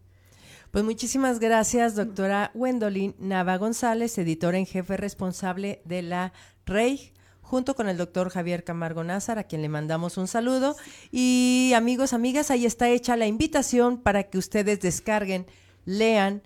Pues 0.71 0.83
muchísimas 0.83 1.39
gracias, 1.39 1.95
doctora 1.95 2.51
Wendolin 2.53 3.15
Nava 3.17 3.57
González, 3.57 4.17
editora 4.17 4.57
en 4.57 4.65
jefe 4.65 4.97
responsable 4.97 5.81
de 5.85 6.01
la 6.01 6.33
REI, 6.65 7.13
junto 7.41 7.75
con 7.75 7.87
el 7.87 7.97
doctor 7.97 8.29
Javier 8.29 8.63
Camargo 8.63 9.03
Názar, 9.03 9.39
a 9.39 9.43
quien 9.43 9.61
le 9.61 9.69
mandamos 9.69 10.17
un 10.17 10.27
saludo. 10.27 10.75
Y 11.11 11.71
amigos, 11.75 12.11
amigas, 12.11 12.51
ahí 12.51 12.65
está 12.65 12.89
hecha 12.89 13.15
la 13.15 13.27
invitación 13.27 14.01
para 14.01 14.23
que 14.23 14.37
ustedes 14.37 14.81
descarguen, 14.81 15.45
lean, 15.85 16.41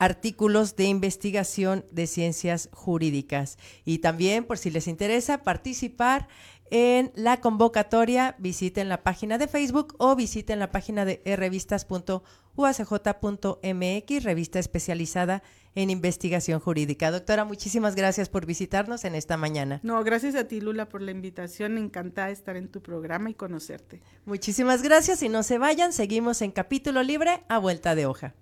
artículos 0.00 0.74
de 0.76 0.86
investigación 0.86 1.84
de 1.92 2.08
ciencias 2.08 2.68
jurídicas. 2.72 3.58
Y 3.84 3.98
también, 3.98 4.44
por 4.44 4.58
si 4.58 4.70
les 4.70 4.88
interesa 4.88 5.44
participar 5.44 6.26
en 6.70 7.12
la 7.14 7.40
convocatoria, 7.40 8.34
visiten 8.38 8.88
la 8.88 9.02
página 9.02 9.36
de 9.36 9.46
Facebook 9.46 9.94
o 9.98 10.16
visiten 10.16 10.58
la 10.58 10.72
página 10.72 11.04
de 11.04 11.20
revistas.uacj.mx, 11.24 14.24
revista 14.24 14.58
especializada 14.58 15.42
en 15.74 15.90
investigación 15.90 16.60
jurídica. 16.60 17.10
Doctora, 17.10 17.44
muchísimas 17.44 17.94
gracias 17.94 18.30
por 18.30 18.46
visitarnos 18.46 19.04
en 19.04 19.14
esta 19.14 19.36
mañana. 19.36 19.80
No, 19.82 20.02
gracias 20.02 20.34
a 20.34 20.48
ti, 20.48 20.62
Lula, 20.62 20.88
por 20.88 21.02
la 21.02 21.10
invitación. 21.10 21.76
Encantada 21.76 22.28
de 22.28 22.32
estar 22.32 22.56
en 22.56 22.68
tu 22.68 22.80
programa 22.80 23.28
y 23.28 23.34
conocerte. 23.34 24.00
Muchísimas 24.24 24.82
gracias 24.82 25.22
y 25.22 25.28
no 25.28 25.42
se 25.42 25.58
vayan. 25.58 25.92
Seguimos 25.92 26.40
en 26.40 26.52
capítulo 26.52 27.02
libre 27.02 27.42
a 27.48 27.58
vuelta 27.58 27.94
de 27.94 28.06
hoja. 28.06 28.34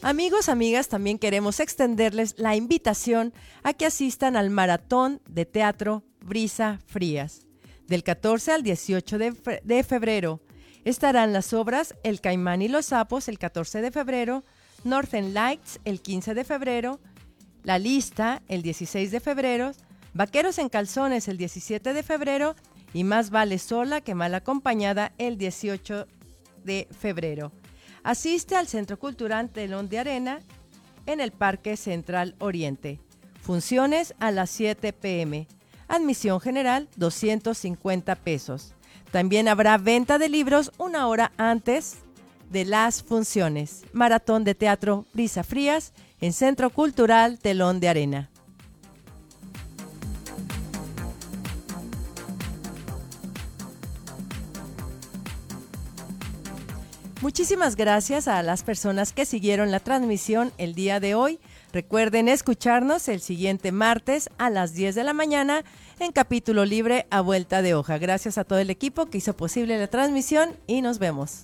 Amigos, 0.02 0.50
amigas, 0.50 0.90
también 0.90 1.18
queremos 1.18 1.62
extenderles 1.62 2.36
la 2.38 2.56
invitación 2.58 3.32
a 3.62 3.74
que 3.74 3.86
asistan 3.86 4.36
al 4.36 4.50
maratón 4.50 5.22
de 5.30 5.46
teatro 5.46 6.04
Brisa 6.20 6.80
Frías. 6.88 7.46
Del 7.88 8.04
14 8.04 8.52
al 8.52 8.64
18 8.64 9.18
de, 9.18 9.84
febrero 9.84 10.42
estarán 10.84 11.32
las 11.32 11.54
obras 11.54 11.96
El 12.04 12.22
Caimán 12.22 12.62
y 12.62 12.68
los 12.68 12.88
Sapos 12.88 13.30
el 13.30 13.38
14 13.38 13.82
de 13.82 13.92
febrero, 13.92 14.44
Northern 14.84 15.34
Lights 15.34 15.80
el 15.86 16.02
15 16.02 16.34
de 16.34 16.44
febrero, 16.44 17.00
la 17.64 17.80
lista 17.80 18.42
el 18.48 18.62
16 18.62 19.12
de 19.12 19.20
febrero, 19.20 19.72
Vaqueros 20.14 20.60
en 20.60 20.70
calzones 20.70 21.28
el 21.28 21.38
17 21.38 21.94
de 21.94 22.04
febrero 22.04 22.56
y 22.94 23.04
Más 23.04 23.32
vale 23.32 23.58
sola 23.58 24.02
que 24.02 24.14
mal 24.14 24.36
acompañada 24.36 25.12
el 25.18 25.38
18 25.38 26.06
de 26.64 26.88
febrero. 26.98 27.52
Asiste 28.04 28.56
al 28.56 28.68
Centro 28.68 29.00
Cultural 29.00 29.50
Telón 29.50 29.90
de 29.90 30.00
Arena 30.00 30.40
en 31.06 31.20
el 31.20 31.32
Parque 31.32 31.78
Central 31.78 32.36
Oriente. 32.40 33.00
Funciones 33.42 34.14
a 34.20 34.30
las 34.30 34.50
7 34.52 34.94
pm. 34.94 35.48
Admisión 35.88 36.40
general 36.40 36.88
250 36.98 38.16
pesos. 38.16 38.74
También 39.12 39.48
habrá 39.48 39.78
venta 39.78 40.18
de 40.18 40.30
libros 40.30 40.72
una 40.78 41.08
hora 41.08 41.32
antes 41.38 41.98
de 42.52 42.66
las 42.66 43.02
funciones. 43.02 43.84
Maratón 43.94 44.44
de 44.44 44.54
Teatro 44.54 45.06
Brisa 45.14 45.44
Frías 45.44 45.94
en 46.24 46.32
Centro 46.32 46.70
Cultural 46.70 47.38
Telón 47.38 47.82
de 47.82 47.90
Arena. 47.90 48.30
Muchísimas 57.20 57.76
gracias 57.76 58.30
a 58.30 58.42
las 58.42 58.64
personas 58.64 59.12
que 59.12 59.26
siguieron 59.26 59.70
la 59.70 59.82
transmisión 59.82 60.54
el 60.58 60.76
día 60.76 61.02
de 61.02 61.14
hoy. 61.14 61.42
Recuerden 61.74 62.30
escucharnos 62.30 63.10
el 63.10 63.20
siguiente 63.20 63.74
martes 63.74 64.30
a 64.38 64.50
las 64.50 64.74
10 64.74 64.96
de 64.96 65.04
la 65.04 65.12
mañana 65.12 65.66
en 66.00 66.14
capítulo 66.14 66.64
libre 66.64 67.06
a 67.10 67.20
vuelta 67.20 67.62
de 67.62 67.74
hoja. 67.74 67.98
Gracias 67.98 68.38
a 68.38 68.46
todo 68.46 68.60
el 68.60 68.70
equipo 68.70 69.08
que 69.08 69.18
hizo 69.18 69.36
posible 69.36 69.78
la 69.78 69.88
transmisión 69.88 70.56
y 70.68 70.82
nos 70.82 71.00
vemos. 71.00 71.44